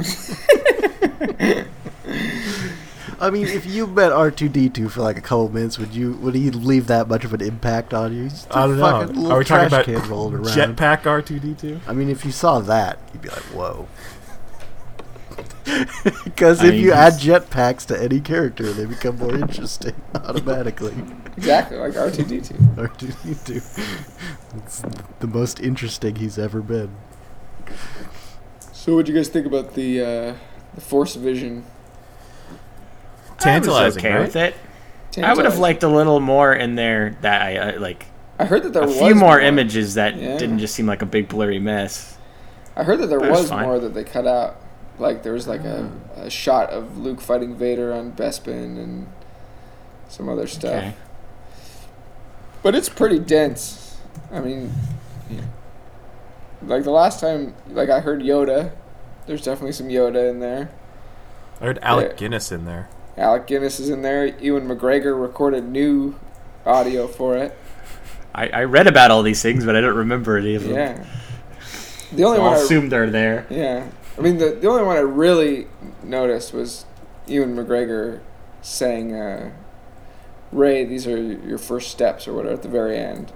[3.23, 5.95] I mean, if you met R two D two for like a couple minutes, would
[5.95, 8.25] you would he leave that much of an impact on you?
[8.25, 9.31] He's just a I don't fucking know.
[9.31, 10.47] Are we talking trash about can rolling around.
[10.77, 11.83] Jetpack R2D2?
[11.87, 13.87] I mean, if you saw that, you'd be like, "Whoa!"
[16.25, 20.95] Because if mean, you add jetpacks to any character, they become more interesting automatically.
[21.37, 22.57] exactly like R two D two.
[22.77, 23.63] R two D two.
[24.57, 24.83] It's
[25.21, 26.91] the most interesting he's ever been.
[28.73, 30.35] So, what do you guys think about the uh,
[30.75, 31.65] the Force Vision?
[33.43, 34.21] Tantalizing, I was okay right?
[34.21, 34.55] with it.
[35.23, 38.07] I would have liked a little more in there that I uh, like
[38.39, 40.39] I heard that there a was few more images that Yeah.
[40.39, 42.17] didn't just seem like a big blurry mess.
[42.75, 44.57] I heard that there That was was more that they cut out.
[44.99, 49.07] Like there was like a, a shot of Luke fighting Vader on Bespin and
[50.09, 50.73] some other stuff.
[50.73, 50.95] Okay.
[52.63, 53.99] But it's pretty dense.
[54.31, 54.73] I mean,
[56.63, 58.73] like the last time, like I heard Yoda.
[59.27, 60.71] There's definitely some Yoda in there.
[61.61, 62.17] I heard Alec Yeah.
[62.17, 62.89] Guinness in there.
[63.17, 64.27] Alec Guinness is in there.
[64.41, 66.15] Ewan McGregor recorded new
[66.65, 67.57] audio for it.
[68.35, 70.75] I, I read about all these things, but I don't remember any of them.
[70.75, 71.07] Yeah.
[72.13, 73.47] The only So one I'll assume they're there.
[73.51, 73.87] Yeah.
[74.17, 75.67] I mean, the, the only one I really
[76.03, 76.87] noticed was
[77.27, 78.21] Ewan McGregor
[78.63, 79.51] saying, uh,
[80.51, 83.33] Rey, these are your first steps or whatever at the very end.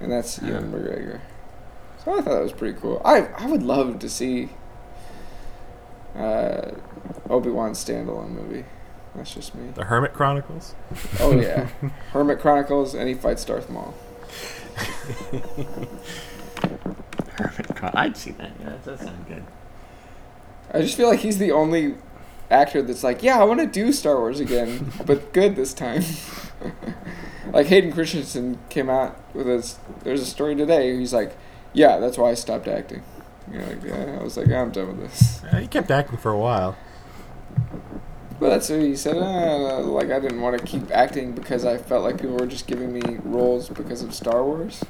[0.00, 0.50] And that's Yeah.
[0.50, 1.20] Ewan McGregor.
[2.04, 3.00] So I thought that was pretty cool.
[3.04, 4.50] I, I would love to see
[6.16, 6.72] uh,
[7.28, 8.64] Obi Wan standalone movie.
[9.14, 9.70] That's just me.
[9.74, 10.74] The Hermit Chronicles.
[11.20, 11.68] Oh, yeah.
[12.12, 13.94] Hermit Chronicles, and he fights Darth Maul.
[17.36, 18.52] Hermit Cro- I'd see that.
[18.60, 19.44] Yeah, that does sound good.
[20.72, 21.94] I just feel like he's the only
[22.50, 26.02] actor that's like, yeah, I want to do Star Wars again, but good this time.
[27.52, 29.78] like Hayden Christensen came out with his.
[30.02, 30.96] There's a story today.
[30.96, 31.36] He's like,
[31.72, 33.02] yeah, that's why I stopped acting.
[33.52, 35.42] You know, like, yeah, I was like, I'm done with this.
[35.52, 36.76] Uh, he kept acting for a while.
[38.40, 39.16] But that's what he said.
[39.16, 42.66] Uh, like I didn't want to keep acting because I felt like people were just
[42.66, 44.82] giving me roles because of Star Wars,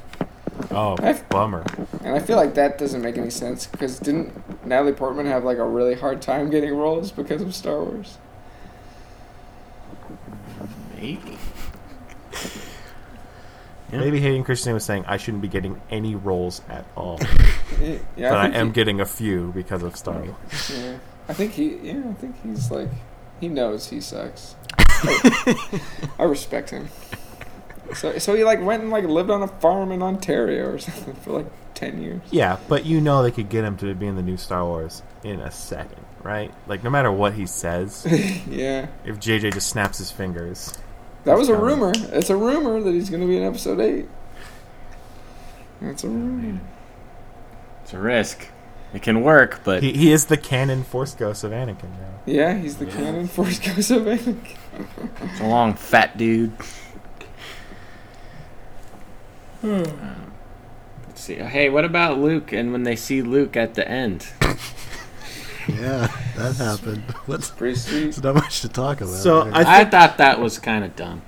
[0.71, 1.63] Oh, I've- bummer.
[2.03, 3.67] and I feel like that doesn't make any sense.
[3.67, 7.83] Because didn't Natalie Portman have like a really hard time getting roles because of Star
[7.83, 8.17] Wars?
[10.95, 11.37] Maybe.
[13.95, 14.01] Yeah.
[14.05, 17.19] Maybe Hayden Christensen was saying I shouldn't be getting any roles at all,
[17.81, 20.71] Yeah, yeah, but I, think am he- getting a few because of Star Wars.
[20.73, 21.75] Yeah, I think he.
[21.77, 22.89] Yeah, I think he's like,
[23.41, 24.55] he knows he sucks.
[24.77, 25.81] I,
[26.19, 26.87] I respect him.
[27.93, 31.13] So, so he like went and like lived on a farm in Ontario or something
[31.15, 32.21] for like ten years.
[32.31, 35.03] Yeah, but you know they could get him to be in the new Star Wars
[35.23, 36.51] in a second, right?
[36.67, 38.05] Like no matter what he says,
[38.49, 40.73] yeah, if JJ just snaps his fingers,
[41.25, 41.67] that was a coming.
[41.79, 41.91] rumor.
[42.11, 44.07] It's a rumor that he's gonna be in episode eight.
[45.81, 46.59] That's a rumor.
[47.83, 48.47] It's a risk.
[48.93, 52.19] It can work, but he, he is the canon Force Ghost of Anakin now.
[52.25, 54.47] Yeah, he's the canon Force Ghost of Anakin.
[55.21, 56.53] it's a long fat dude.
[59.61, 59.83] Hmm.
[61.07, 61.35] Let's see.
[61.35, 64.27] Hey, what about Luke and when they see Luke at the end?
[65.67, 67.01] Yeah, that happened.
[67.25, 68.01] What's Pretty sweet.
[68.03, 69.13] there's not much to talk about.
[69.13, 69.53] So, there.
[69.55, 71.21] I I, thought that was kind of dumb.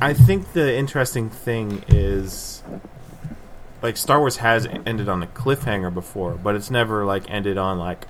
[0.00, 2.62] I think the interesting thing is
[3.82, 7.78] like Star Wars has ended on a cliffhanger before, but it's never like ended on
[7.78, 8.06] like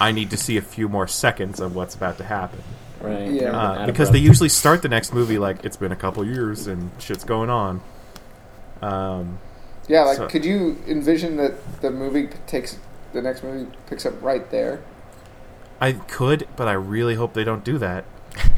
[0.00, 2.62] I need to see a few more seconds of what's about to happen.
[3.00, 3.30] Right.
[3.30, 3.56] Yeah.
[3.56, 6.90] Uh, because they usually start the next movie like it's been a couple years and
[6.98, 7.80] shit's going on.
[8.82, 9.38] Um,
[9.88, 12.78] Yeah, like So- could you envision that the movie takes
[13.12, 14.80] the next movie picks up right there?
[15.80, 18.04] I could, but I really hope they don't do that.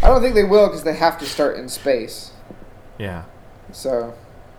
[0.02, 2.32] I don't think they will because they have to start in space.
[2.98, 3.24] Yeah.
[3.72, 4.14] So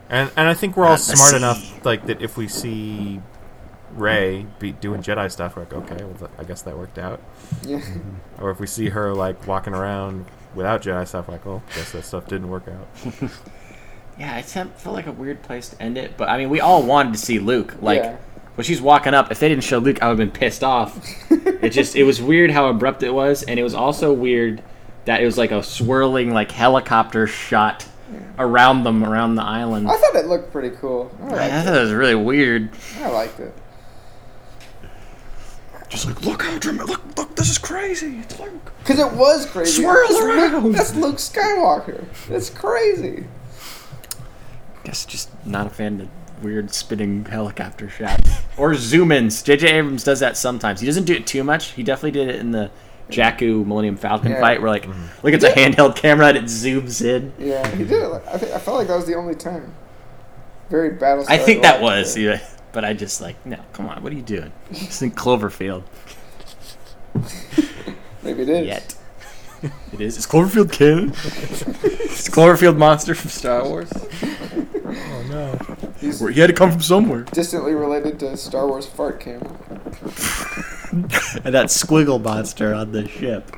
[0.10, 1.38] And and I think we're all smart sea.
[1.38, 3.22] enough like that if we see
[3.94, 7.22] Rey be doing Jedi stuff, we're like, okay, well, I guess that worked out.
[7.64, 7.82] Yeah.
[8.42, 12.04] Or if we see her like walking around without Jedi stuff, like, oh, guess that
[12.04, 13.32] stuff didn't work out.
[14.20, 16.18] Yeah, it felt felt like a weird place to end it.
[16.18, 17.76] But I mean, we all wanted to see Luke.
[17.82, 18.18] Like Yeah.
[18.56, 21.00] When she's walking up, if they didn't show Luke, I would have been pissed off.
[21.32, 24.62] it just it was weird how abrupt it was, and it was also weird
[25.06, 27.86] that it was like a swirling like helicopter shot
[28.38, 29.88] around them around the island.
[29.90, 31.12] I thought it looked pretty cool.
[31.24, 31.78] I I thought it.
[31.78, 32.70] it was really weird.
[33.00, 33.54] I liked it.
[35.90, 36.90] Just like look how dramatic!
[36.90, 38.18] Look, look, this is crazy.
[38.20, 38.72] It's Luke.
[38.80, 39.82] Because it was crazy.
[39.84, 40.72] Swirl That's Luke- around.
[40.74, 42.06] that's Luke Skywalker.
[42.30, 43.26] That's crazy.
[44.84, 46.10] Guess just not a fan of
[46.42, 49.42] weird spinning helicopter shots or zoom ins.
[49.44, 49.68] J.J.
[49.68, 50.80] Abrams does that sometimes.
[50.80, 51.72] He doesn't do it too much.
[51.72, 52.72] He definitely did it in the
[53.10, 54.42] Jakku Millennium Falcon Yeah.
[54.42, 55.26] fight, where like, mm-hmm.
[55.26, 57.34] look, it's a handheld camera and it zooms in.
[57.38, 58.24] Yeah, he did it.
[58.28, 59.74] I, think, I felt like that was the only time.
[60.70, 61.26] Very battle.
[61.28, 64.22] I think that was, yeah, but I just like, no, come on, what are you
[64.22, 64.52] doing?
[64.72, 65.84] It's in Cloverfield
[68.24, 68.66] Maybe it is.
[68.68, 68.96] yet.
[69.94, 70.18] It is.
[70.18, 71.10] It's Cloverfield canon.
[71.14, 73.92] it's Cloverfield monster from Star Wars.
[74.96, 75.60] Oh no.
[76.00, 77.22] He's He had to come from somewhere.
[77.32, 79.50] distantly related to Star Wars fart camera.
[80.94, 83.52] And that squiggle monster on the ship.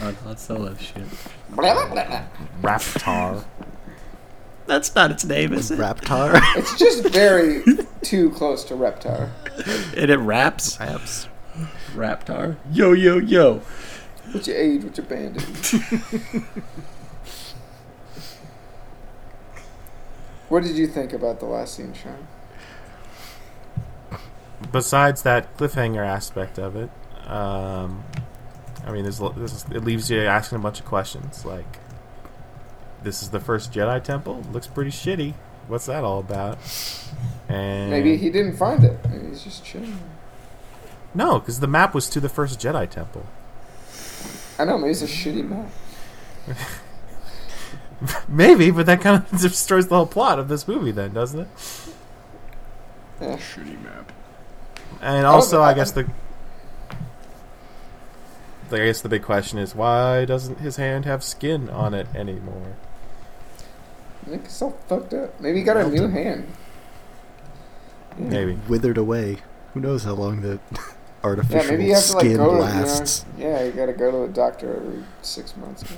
[0.00, 1.04] On Han Solo's ship.
[2.62, 3.44] Raptar.
[4.66, 5.78] That's not its name, is it?
[5.78, 6.40] Raptar.
[6.56, 7.62] It's just very
[8.02, 9.28] too close to Reptar.
[9.94, 10.80] And it raps.
[10.80, 11.28] Raps.
[11.94, 12.56] Raptar.
[12.72, 13.60] Yo, yo, yo.
[14.32, 14.84] What's your age?
[14.84, 15.44] What's your bandit?
[20.50, 22.26] what did you think about the last scene, Sean?
[24.70, 26.90] Besides that cliffhanger aspect of it,
[27.26, 28.04] um,
[28.84, 31.44] I mean, there's, is, it leaves you asking a bunch of questions.
[31.44, 31.78] Like,
[33.02, 34.42] this is the first Jedi temple.
[34.52, 35.34] Looks pretty shitty.
[35.68, 36.58] What's that all about?
[37.48, 38.98] And Maybe he didn't find it.
[39.08, 39.98] Maybe he's just chilling.
[41.14, 43.24] no, because the map was to the first Jedi temple.
[44.58, 45.70] I know, maybe it's a shitty map.
[48.28, 51.48] Maybe, but that kind of destroys the whole plot of this movie, then, doesn't it?
[53.20, 53.36] Yeah.
[53.36, 54.12] Shitty map.
[55.02, 56.06] And also, I- I guess the,
[58.72, 62.76] I guess the big question is why doesn't his hand have skin on it anymore?
[64.26, 65.40] I think it's all fucked up.
[65.40, 66.46] Maybe he got a new hand.
[68.16, 68.58] Maybe.
[68.68, 69.38] Withered away.
[69.74, 70.78] Who knows how long the Yeah,
[71.24, 73.20] artificial maybe you have to like skin go lasts.
[73.20, 75.84] to you know, yeah, you gotta go to the doctor every six months.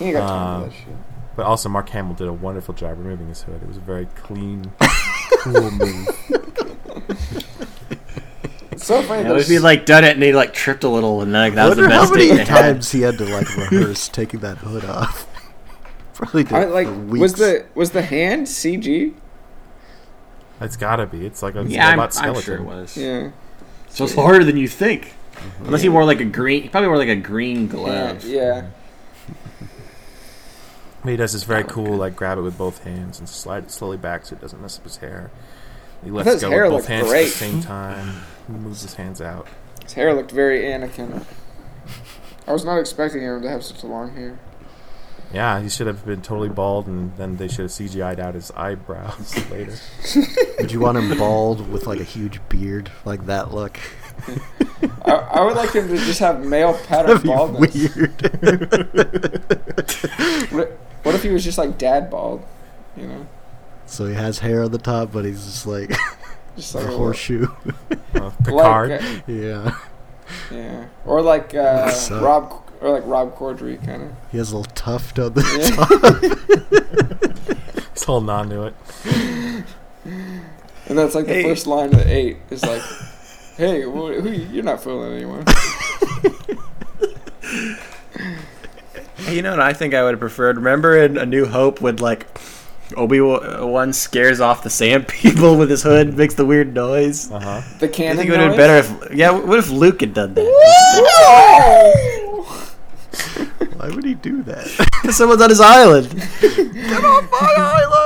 [0.00, 0.10] maybe.
[0.12, 0.96] he ain't got time Um, for that shit.
[1.36, 3.60] But also, Mark Hamill did a wonderful job removing his hood.
[3.62, 4.72] It was a very clean,
[5.40, 6.08] cool move.
[8.72, 9.22] It's so funny.
[9.22, 11.54] Yeah, if there's- he like done it and he like tripped a little and like
[11.54, 14.40] that was the wonder best how many they times he had to like rehearse taking
[14.40, 15.26] that hood off.
[16.14, 17.32] Probably did I, it like for was weeks.
[17.38, 19.14] the was the hand CG?
[20.60, 21.26] It's gotta be.
[21.26, 22.42] It's like a Yeah, I'm, robot I'm skeleton.
[22.42, 22.96] sure it was.
[22.96, 23.30] Yeah.
[23.88, 25.14] So it's harder than you think.
[25.60, 28.24] Unless he wore like a green, he probably wore like a green glove.
[28.24, 28.60] Yeah.
[28.60, 28.64] glove.
[31.06, 31.12] Yeah.
[31.12, 33.70] He does this very Oh, cool, like grab it with both hands and slide it
[33.70, 35.30] slowly back so it doesn't mess up his hair.
[36.04, 37.26] He lets his go hair with both hands great.
[37.26, 38.22] at the same time.
[38.46, 39.46] He moves his hands out.
[39.82, 41.24] His hair looked very Anakin.
[42.46, 44.38] I was not expecting him to have such a long hair.
[45.34, 48.52] Yeah, he should have been totally bald, and then they should have CGI'd out his
[48.52, 49.74] eyebrows later.
[50.60, 53.78] Would you want him bald with like a huge beard, like that look?
[55.04, 57.74] I, I would like him to just have male pattern baldness.
[57.74, 58.16] weird.
[61.06, 62.42] What, what if he was just like dad bald?
[62.96, 63.26] You know,
[63.86, 65.90] so he has hair on the top, but he's just like
[66.56, 67.46] just a like a horseshoe.
[68.14, 68.90] Uh, Like, Picard.
[68.92, 69.76] uh, yeah.
[70.50, 74.10] yeah, or like uh, So- Rob, or like Rob Corddry kind of.
[74.32, 75.70] He has a little tuft on the Yeah.
[75.76, 75.88] top.
[77.92, 78.74] He's holding on to it.
[80.88, 82.82] And that's like the first line of the eight is like,
[83.56, 85.44] "Hey, wh- who, you're not fooling anyone."
[89.26, 90.56] Hey, you know what I think I would have preferred?
[90.56, 92.28] Remember in A New Hope when like
[92.96, 97.28] Obi Wan scares off the sand people with his hood, makes the weird noise.
[97.32, 97.62] Uh huh.
[97.80, 99.32] The I think it would have been better if yeah.
[99.32, 100.44] What if Luke had done that?
[103.74, 104.68] Why would he do that?
[105.10, 106.08] Someone's on his island.
[106.40, 108.05] Get off my island!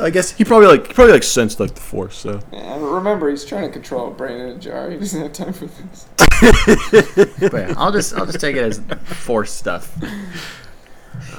[0.00, 2.16] I guess he probably like he probably like sensed like the force.
[2.16, 4.90] So Yeah, remember, he's trying to control a brain in a jar.
[4.90, 6.06] He doesn't have time for this.
[7.50, 9.94] but yeah, I'll just I'll just take it as force stuff.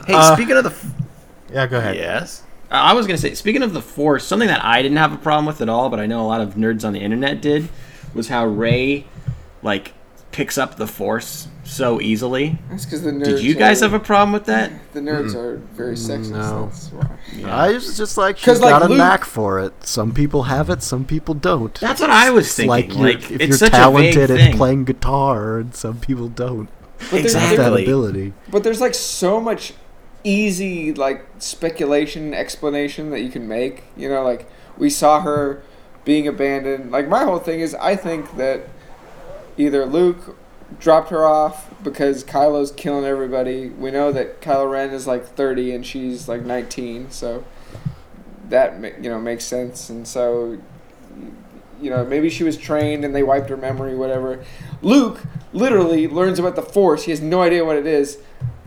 [0.05, 0.85] Hey, Uh, speaking of the f-
[1.51, 1.95] Yeah, go ahead.
[1.95, 5.17] yes, I was gonna say speaking of the force, something that I didn't have a
[5.17, 7.69] problem with at all, but I know a lot of nerds on the internet did,
[8.13, 9.05] was how Rey
[9.63, 9.93] like
[10.31, 12.57] picks up the force so easily.
[12.69, 13.25] That's because the nerds.
[13.25, 14.71] Did you guys are, have a problem with that?
[14.93, 16.31] The nerds are very mm, sexist.
[16.31, 16.65] No.
[16.65, 17.49] That's why.
[17.49, 19.85] I was just like, she's like, got a knack for it.
[19.85, 21.73] Some people have it, some people don't.
[21.79, 22.69] That's what I was It's thinking.
[22.99, 26.69] like, Like, if it's you're such talented at playing guitar, and some people don't.
[27.09, 27.83] But there's, Have that Exactly.
[27.83, 28.33] ability.
[28.49, 29.73] but there's like so much
[30.23, 33.85] easy like speculation explanation that you can make.
[33.95, 34.47] You know, like
[34.77, 35.63] we saw her
[36.03, 36.91] being abandoned.
[36.91, 38.67] Like my whole thing is, I think that
[39.57, 40.37] either Luke
[40.79, 43.69] dropped her off because Kylo's killing everybody.
[43.69, 47.43] We know that Kylo Ren is like 30 and she's like 19, so
[48.49, 49.89] that you know makes sense.
[49.89, 50.59] And so
[51.81, 54.43] you know maybe she was trained and they wiped her memory, whatever.
[54.81, 57.03] Luke literally learns about the Force.
[57.03, 58.17] He has no idea what it is.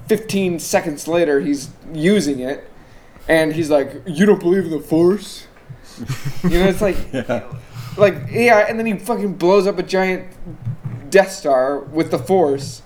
[0.09, 2.69] 15 seconds later, he's using it,
[3.27, 5.47] and he's like, "You don't believe in the Force?"
[6.43, 6.97] you know, it's like,
[7.97, 10.29] like yeah, and then he fucking blows up a giant
[11.15, 12.83] Death Star with the Force.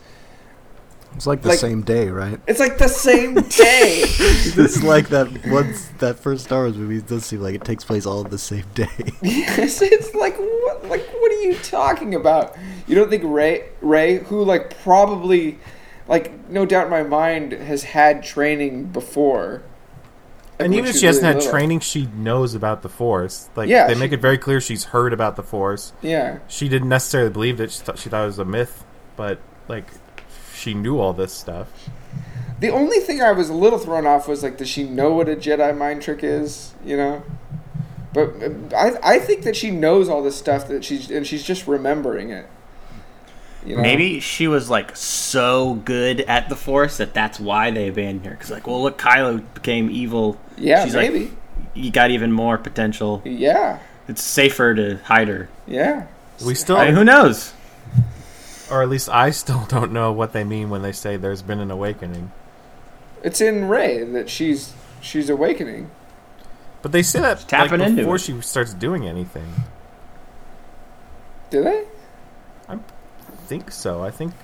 [1.17, 2.39] It's like the Like- same day, right?
[2.47, 4.03] It's like the same day.
[4.05, 8.05] it's like that once that first Star Wars movie does seem like it takes place
[8.05, 8.87] all the same day.
[9.23, 10.85] yes, it's like what?
[10.91, 12.55] Like what are you talking about?
[12.87, 15.59] You don't think Rey, Rey, who like probably,
[16.07, 19.63] like no doubt in my mind, has had training before.
[20.61, 21.51] And even if she hasn't really little.
[21.51, 23.49] training, she knows about the Force.
[23.55, 25.93] Like Yeah, they she- make it very clear she's heard about the Force.
[26.03, 26.39] Yeah.
[26.49, 27.71] She didn't necessarily believe it.
[27.71, 28.85] She thought, she thought it was a myth,
[29.17, 29.39] but
[29.69, 29.87] like
[30.55, 31.69] she knew all this stuff.
[32.61, 35.29] The only thing I was a little thrown off was like, does she know what
[35.29, 36.75] a Jedi mind trick is?
[36.85, 37.23] You know,
[38.13, 41.45] but uh, I I think that she knows all this stuff that she's and she's
[41.45, 42.47] just remembering it.
[43.67, 43.83] You know?
[43.83, 48.33] Maybe she was like so good at the Force that that's why they abandoned her.
[48.33, 50.41] Because like, well, look, Kylo became evil.
[50.57, 51.21] Yeah, She's maybe.
[51.21, 51.31] like,
[51.75, 53.21] you got even more potential.
[53.25, 53.79] yeah,
[54.09, 55.49] It's safer to hide her.
[55.67, 56.07] yeah.
[56.45, 57.53] We still, I mean, who knows?
[58.71, 61.59] or at least I still don't know what they mean when they say there's been
[61.59, 62.31] an awakening.
[63.25, 65.91] It's in Rey that she's she's awakening.
[66.83, 69.53] But they say that tapping like, into before she starts doing anything.
[71.51, 71.85] Do they?
[73.49, 74.05] Think so.
[74.05, 74.35] I think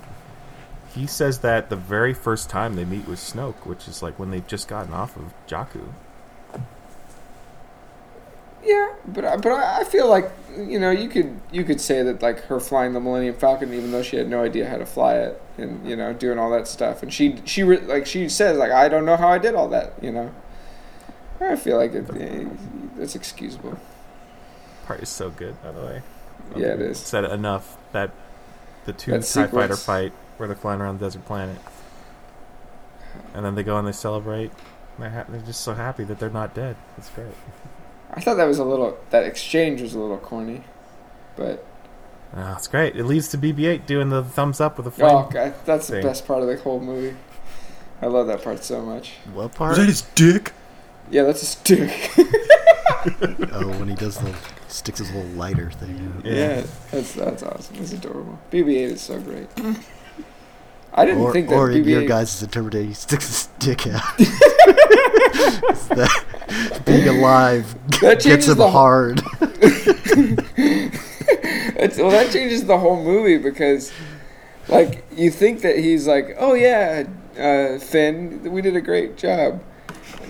[0.93, 4.31] he says that the very first time they meet with Snoke, which is like when
[4.31, 5.89] they've just gotten off of Jakku.
[8.63, 12.23] Yeah, but I- but I feel like you know you could you could say that
[12.23, 15.15] like her flying the Millennium Falcon, even though she had no idea how to fly
[15.17, 18.57] it, and you know doing all that stuff, and she she re- like she says
[18.57, 20.31] like I don't know how I did all that, you know.
[21.39, 22.09] I feel like it,
[22.97, 23.77] it's excusable.
[24.87, 26.01] Part is so good, by the way.
[26.55, 26.97] Yeah, it is.
[26.97, 28.09] Said enough that
[28.85, 31.57] the two That TIE fighter fight where they're flying around the desert planet.
[33.33, 34.51] And then they go and they celebrate.
[34.99, 36.75] They're, ha- they're just so happy that they're not dead.
[36.97, 37.27] It's great.
[38.13, 40.63] I thought that was a little that exchange was a little corny,
[41.35, 41.65] but
[42.33, 42.95] ah, Oh, it's great.
[42.95, 45.15] It leads to BB-8 doing the thumbs up with a flame.
[45.15, 47.17] oh god, that's the best part of the whole movie.
[48.01, 49.13] I love that part so much.
[49.33, 49.73] What part?
[49.73, 50.53] Is that his dick?
[51.11, 52.11] Yeah, that's his stick.
[53.53, 54.33] oh, when he does the
[54.67, 56.13] sticks his little lighter thing.
[56.17, 56.25] out.
[56.25, 56.33] Yeah.
[56.33, 57.75] yeah, that's that's awesome.
[57.77, 58.39] That's adorable.
[58.51, 59.47] BB-8 is so great.
[60.97, 63.87] I didn't Or, think that or in your BB-8 guys' interpretation, he sticks his dick
[63.87, 64.01] out.
[65.37, 69.21] It's that being alive That gets him the whole- hard.
[70.57, 73.91] It's, well, that changes the whole movie because,
[74.67, 77.03] like, you think that he's like, "Oh yeah,
[77.37, 79.61] uh, Finn, we did a great job."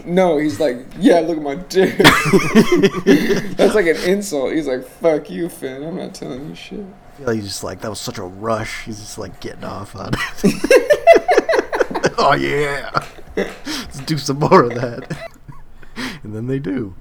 [0.06, 1.98] No, he's like, "Yeah, look at my dick."
[3.57, 4.53] That's like an insult.
[4.53, 5.84] He's like, "Fuck you, Finn.
[5.84, 8.23] I'm not telling you shit." I feel like he's just like that was such a
[8.23, 8.84] rush.
[8.86, 12.14] He's just like getting off on it.
[12.18, 12.91] oh yeah,
[13.36, 15.30] let's do some more of that.
[16.23, 16.95] And then they do.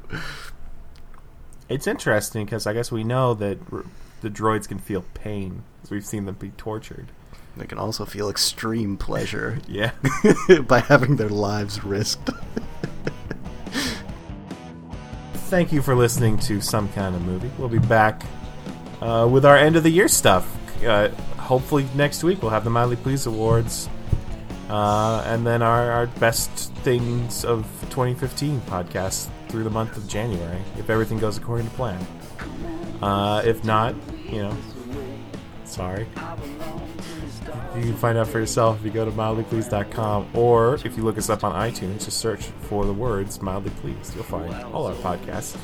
[1.68, 3.84] It's interesting because I guess we know that r-
[4.20, 7.08] the droids can feel pain because we've seen them be tortured.
[7.56, 9.92] They can also feel extreme pleasure Yeah.
[10.66, 12.30] by having their lives risked.
[15.54, 17.48] Thank you for listening to Some Kind of Movie.
[17.58, 18.24] We'll be back
[19.00, 20.52] uh, with our end of the year stuff.
[20.84, 23.88] Uh, hopefully next week we'll have the Mildly Please Awards.
[24.68, 30.60] Uh, and then our, our best things of 2015 podcast through the month of January,
[30.76, 32.04] if everything goes according to plan.
[33.00, 33.94] Uh, if not,
[34.28, 34.56] you know,
[35.64, 36.08] sorry.
[37.76, 41.18] You can find out for yourself if you go to mildlypleased.com or if you look
[41.18, 44.14] us up on iTunes, just search for the words mildly pleased.
[44.14, 45.56] You'll find all our podcasts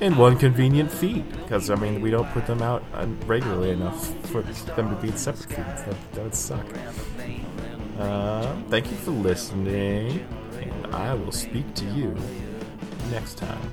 [0.00, 4.14] in one convenient feed because, I mean, we don't put them out uh, regularly enough
[4.26, 5.84] for them to be in separate feeds.
[5.84, 6.66] That, that would suck.
[7.98, 10.26] Uh, thank you for listening,
[10.60, 12.14] and I will speak to you
[13.10, 13.72] next time.